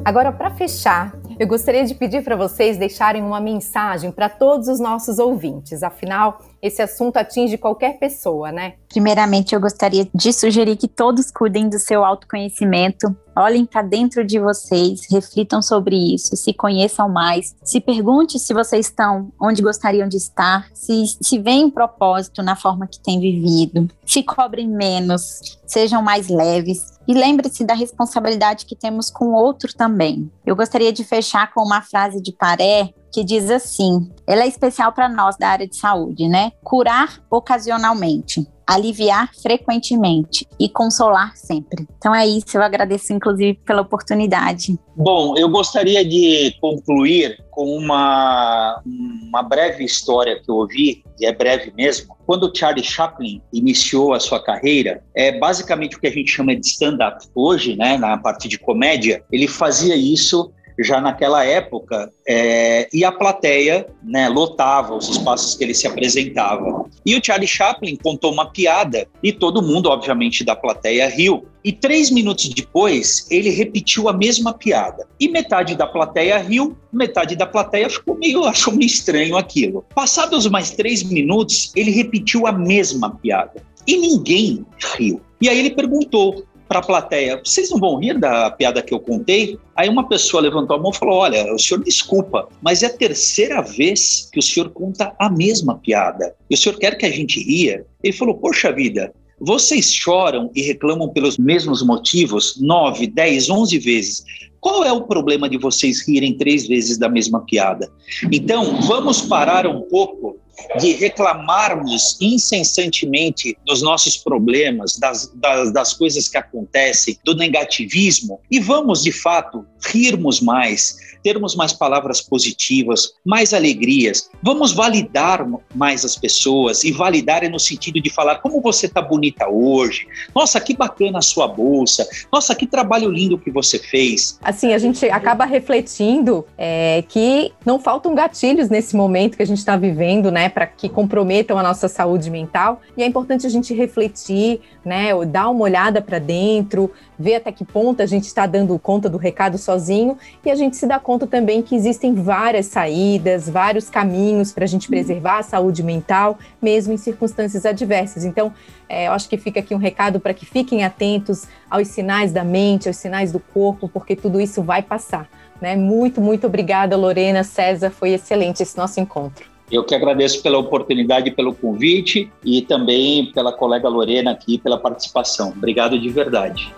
Agora, 0.04 0.30
para 0.30 0.50
fechar, 0.50 1.16
eu 1.38 1.46
gostaria 1.46 1.82
de 1.86 1.94
pedir 1.94 2.22
para 2.22 2.36
vocês 2.36 2.76
deixarem 2.76 3.22
uma 3.22 3.40
mensagem 3.40 4.12
para 4.12 4.28
todos 4.28 4.68
os 4.68 4.78
nossos 4.78 5.18
ouvintes. 5.18 5.82
Afinal, 5.82 6.42
esse 6.60 6.82
assunto 6.82 7.16
atinge 7.16 7.56
qualquer 7.56 7.98
pessoa, 7.98 8.52
né? 8.52 8.74
Primeiramente, 8.90 9.54
eu 9.54 9.60
gostaria 9.60 10.06
de 10.14 10.32
sugerir 10.32 10.76
que 10.76 10.88
todos 10.88 11.30
cuidem 11.30 11.70
do 11.70 11.78
seu 11.78 12.04
autoconhecimento, 12.04 13.16
olhem 13.36 13.64
para 13.64 13.82
dentro 13.82 14.24
de 14.24 14.38
vocês, 14.38 15.02
reflitam 15.10 15.60
sobre 15.60 15.96
isso, 16.14 16.36
se 16.36 16.52
conheçam 16.52 17.08
mais, 17.08 17.54
se 17.62 17.80
pergunte 17.80 18.38
se 18.38 18.54
vocês 18.54 18.86
estão 18.86 19.32
onde 19.40 19.62
gostariam 19.62 20.08
de 20.08 20.16
estar, 20.16 20.68
se, 20.72 21.04
se 21.20 21.38
um 21.64 21.70
propósito 21.70 22.42
na 22.42 22.56
forma 22.56 22.86
que 22.86 23.00
têm 23.00 23.20
vivido, 23.20 23.88
se 24.04 24.22
cobrem 24.22 24.68
menos, 24.68 25.58
sejam 25.66 26.02
mais 26.02 26.28
leves 26.28 26.94
e 27.06 27.14
lembre-se 27.14 27.64
da 27.64 27.74
responsabilidade 27.74 28.66
que 28.66 28.74
temos 28.74 29.10
com 29.10 29.26
o 29.26 29.34
outro 29.34 29.72
também. 29.74 30.30
Eu 30.44 30.56
gostaria 30.56 30.92
de 30.92 31.04
fechar 31.04 31.52
com 31.52 31.62
uma 31.62 31.82
frase 31.82 32.20
de 32.20 32.32
Paré 32.32 32.92
que 33.12 33.22
diz 33.22 33.48
assim: 33.48 34.10
ela 34.26 34.42
é 34.42 34.48
especial 34.48 34.92
para 34.92 35.08
nós 35.08 35.36
da 35.36 35.48
área 35.48 35.68
de 35.68 35.76
saúde, 35.76 36.28
né? 36.28 36.52
Curar 36.62 37.22
ocasionalmente, 37.30 38.46
aliviar 38.66 39.30
frequentemente 39.34 40.46
e 40.58 40.68
consolar 40.68 41.36
sempre. 41.36 41.86
Então 41.98 42.14
é 42.14 42.26
isso, 42.26 42.56
eu 42.56 42.62
agradeço 42.62 43.12
inclusive 43.12 43.58
pela 43.64 43.82
oportunidade. 43.82 44.78
Bom, 44.96 45.34
eu 45.36 45.48
gostaria 45.48 46.04
de 46.04 46.56
concluir 46.60 47.42
com 47.50 47.76
uma, 47.76 48.80
uma 48.84 49.42
breve 49.42 49.84
história 49.84 50.40
que 50.40 50.50
eu 50.50 50.56
ouvi, 50.56 51.04
e 51.20 51.26
é 51.26 51.32
breve 51.32 51.72
mesmo. 51.76 52.16
Quando 52.26 52.50
Charlie 52.56 52.84
Chaplin 52.84 53.40
iniciou 53.52 54.12
a 54.12 54.20
sua 54.20 54.42
carreira, 54.42 55.02
é 55.14 55.38
basicamente 55.38 55.96
o 55.96 56.00
que 56.00 56.06
a 56.06 56.12
gente 56.12 56.30
chama 56.30 56.54
de 56.56 56.66
stand-up 56.66 57.24
hoje, 57.34 57.76
né, 57.76 57.96
na 57.96 58.16
parte 58.16 58.48
de 58.48 58.58
comédia, 58.58 59.24
ele 59.30 59.46
fazia 59.46 59.96
isso 59.96 60.52
já 60.78 61.00
naquela 61.00 61.44
época, 61.44 62.12
é, 62.26 62.88
e 62.92 63.04
a 63.04 63.12
plateia 63.12 63.86
né, 64.02 64.28
lotava 64.28 64.94
os 64.94 65.08
espaços 65.08 65.54
que 65.54 65.64
ele 65.64 65.74
se 65.74 65.86
apresentava. 65.86 66.84
E 67.04 67.16
o 67.16 67.24
Charlie 67.24 67.46
Chaplin 67.46 67.96
contou 67.96 68.32
uma 68.32 68.50
piada 68.50 69.06
e 69.22 69.32
todo 69.32 69.62
mundo, 69.62 69.88
obviamente, 69.88 70.44
da 70.44 70.56
plateia 70.56 71.08
riu. 71.08 71.46
E 71.64 71.72
três 71.72 72.10
minutos 72.10 72.48
depois, 72.50 73.26
ele 73.30 73.50
repetiu 73.50 74.08
a 74.08 74.12
mesma 74.12 74.52
piada. 74.52 75.06
E 75.18 75.28
metade 75.28 75.74
da 75.74 75.86
plateia 75.86 76.38
riu, 76.38 76.76
metade 76.92 77.36
da 77.36 77.46
plateia 77.46 77.88
ficou 77.88 78.16
meio, 78.18 78.44
achou 78.44 78.74
meio 78.74 78.86
estranho 78.86 79.36
aquilo. 79.36 79.84
Passados 79.94 80.46
mais 80.46 80.70
três 80.70 81.02
minutos, 81.02 81.72
ele 81.74 81.90
repetiu 81.90 82.46
a 82.46 82.52
mesma 82.52 83.10
piada. 83.10 83.62
E 83.86 83.96
ninguém 83.96 84.64
riu. 84.96 85.20
E 85.40 85.48
aí 85.48 85.58
ele 85.58 85.70
perguntou: 85.70 86.44
para 86.68 86.78
a 86.78 86.82
plateia: 86.82 87.40
vocês 87.44 87.70
não 87.70 87.78
vão 87.78 87.98
rir 87.98 88.18
da 88.18 88.50
piada 88.50 88.82
que 88.82 88.92
eu 88.92 89.00
contei? 89.00 89.58
Aí 89.76 89.88
uma 89.88 90.08
pessoa 90.08 90.42
levantou 90.42 90.76
a 90.76 90.80
mão 90.80 90.90
e 90.90 90.96
falou: 90.96 91.16
Olha, 91.16 91.52
o 91.52 91.58
senhor 91.58 91.82
desculpa, 91.82 92.48
mas 92.62 92.82
é 92.82 92.86
a 92.86 92.90
terceira 92.90 93.60
vez 93.62 94.28
que 94.32 94.38
o 94.38 94.42
senhor 94.42 94.70
conta 94.70 95.14
a 95.18 95.30
mesma 95.30 95.78
piada. 95.78 96.34
E 96.48 96.54
o 96.54 96.58
senhor 96.58 96.78
quer 96.78 96.96
que 96.96 97.06
a 97.06 97.10
gente 97.10 97.42
ria? 97.42 97.84
Ele 98.02 98.12
falou: 98.12 98.36
Poxa 98.36 98.72
vida, 98.72 99.12
vocês 99.40 99.92
choram 99.92 100.50
e 100.54 100.62
reclamam 100.62 101.08
pelos 101.08 101.36
mesmos 101.36 101.82
motivos 101.82 102.60
nove, 102.60 103.06
dez, 103.06 103.50
onze 103.50 103.78
vezes. 103.78 104.22
Qual 104.60 104.82
é 104.82 104.90
o 104.90 105.02
problema 105.02 105.46
de 105.46 105.58
vocês 105.58 106.08
rirem 106.08 106.38
três 106.38 106.66
vezes 106.66 106.96
da 106.96 107.08
mesma 107.08 107.44
piada? 107.44 107.92
Então, 108.32 108.80
vamos 108.80 109.20
parar 109.20 109.66
um 109.66 109.82
pouco 109.82 110.38
de 110.78 110.92
reclamarmos 110.94 112.16
incessantemente 112.20 113.56
dos 113.64 113.82
nossos 113.82 114.16
problemas, 114.16 114.96
das, 114.98 115.30
das, 115.34 115.72
das, 115.72 115.92
coisas 115.94 116.28
que 116.28 116.36
acontecem, 116.36 117.18
do 117.24 117.34
negativismo, 117.34 118.40
e 118.50 118.60
vamos, 118.60 119.02
de 119.02 119.12
fato, 119.12 119.66
rirmos 119.86 120.40
mais, 120.40 120.96
termos 121.22 121.56
mais 121.56 121.72
palavras 121.72 122.20
positivas, 122.20 123.14
mais 123.24 123.54
alegrias. 123.54 124.30
Vamos 124.42 124.72
validar 124.72 125.46
mais 125.74 126.04
as 126.04 126.16
pessoas, 126.16 126.84
e 126.84 126.92
validar 126.92 127.42
é 127.42 127.48
no 127.48 127.58
sentido 127.58 128.00
de 128.00 128.10
falar 128.10 128.36
como 128.36 128.60
você 128.60 128.86
está 128.86 129.00
bonita 129.00 129.48
hoje, 129.48 130.06
nossa, 130.34 130.60
que 130.60 130.76
bacana 130.76 131.18
a 131.18 131.22
sua 131.22 131.48
bolsa, 131.48 132.06
nossa, 132.32 132.54
que 132.54 132.66
trabalho 132.66 133.10
lindo 133.10 133.38
que 133.38 133.50
você 133.50 133.78
fez. 133.78 134.38
Assim, 134.42 134.72
a 134.72 134.78
gente 134.78 135.08
acaba 135.08 135.44
refletindo 135.44 136.44
é, 136.58 137.02
que 137.08 137.52
não 137.64 137.78
faltam 137.78 138.14
gatilhos 138.14 138.68
nesse 138.68 138.96
momento 138.96 139.36
que 139.36 139.42
a 139.42 139.46
gente 139.46 139.58
está 139.58 139.76
vivendo, 139.76 140.30
né? 140.30 140.48
Para 140.48 140.66
que 140.66 140.88
comprometam 140.88 141.58
a 141.58 141.62
nossa 141.62 141.88
saúde 141.88 142.30
mental. 142.30 142.80
E 142.96 143.02
é 143.02 143.06
importante 143.06 143.46
a 143.46 143.50
gente 143.50 143.72
refletir, 143.72 144.60
né? 144.84 145.10
Dar 145.26 145.48
uma 145.48 145.62
olhada 145.62 146.02
para 146.02 146.18
dentro, 146.18 146.90
ver 147.18 147.36
até 147.36 147.52
que 147.52 147.64
ponto 147.64 148.02
a 148.02 148.06
gente 148.06 148.24
está 148.24 148.46
dando 148.46 148.78
conta 148.78 149.08
do 149.08 149.18
recado 149.18 149.56
sozinho 149.74 150.16
e 150.44 150.50
a 150.50 150.54
gente 150.54 150.76
se 150.76 150.86
dá 150.86 150.98
conta 150.98 151.26
também 151.26 151.62
que 151.62 151.74
existem 151.74 152.14
várias 152.14 152.66
saídas, 152.66 153.48
vários 153.48 153.90
caminhos 153.90 154.52
para 154.52 154.64
a 154.64 154.66
gente 154.66 154.88
preservar 154.88 155.38
a 155.38 155.42
saúde 155.42 155.82
mental, 155.82 156.38
mesmo 156.62 156.92
em 156.92 156.96
circunstâncias 156.96 157.66
adversas. 157.66 158.24
Então, 158.24 158.52
é, 158.88 159.08
eu 159.08 159.12
acho 159.12 159.28
que 159.28 159.36
fica 159.36 159.60
aqui 159.60 159.74
um 159.74 159.78
recado 159.78 160.20
para 160.20 160.32
que 160.32 160.46
fiquem 160.46 160.84
atentos 160.84 161.46
aos 161.68 161.88
sinais 161.88 162.32
da 162.32 162.44
mente, 162.44 162.88
aos 162.88 162.96
sinais 162.96 163.32
do 163.32 163.40
corpo, 163.40 163.88
porque 163.88 164.14
tudo 164.14 164.40
isso 164.40 164.62
vai 164.62 164.82
passar. 164.82 165.28
Né? 165.60 165.76
Muito, 165.76 166.20
muito 166.20 166.46
obrigada, 166.46 166.96
Lorena, 166.96 167.42
César, 167.42 167.90
foi 167.90 168.10
excelente 168.10 168.62
esse 168.62 168.76
nosso 168.76 169.00
encontro. 169.00 169.46
Eu 169.70 169.82
que 169.82 169.94
agradeço 169.94 170.42
pela 170.42 170.58
oportunidade, 170.58 171.30
pelo 171.30 171.54
convite 171.54 172.30
e 172.44 172.62
também 172.62 173.32
pela 173.32 173.52
colega 173.52 173.88
Lorena 173.88 174.30
aqui 174.30 174.58
pela 174.58 174.78
participação. 174.78 175.54
Obrigado 175.56 175.98
de 175.98 176.08
verdade. 176.10 176.72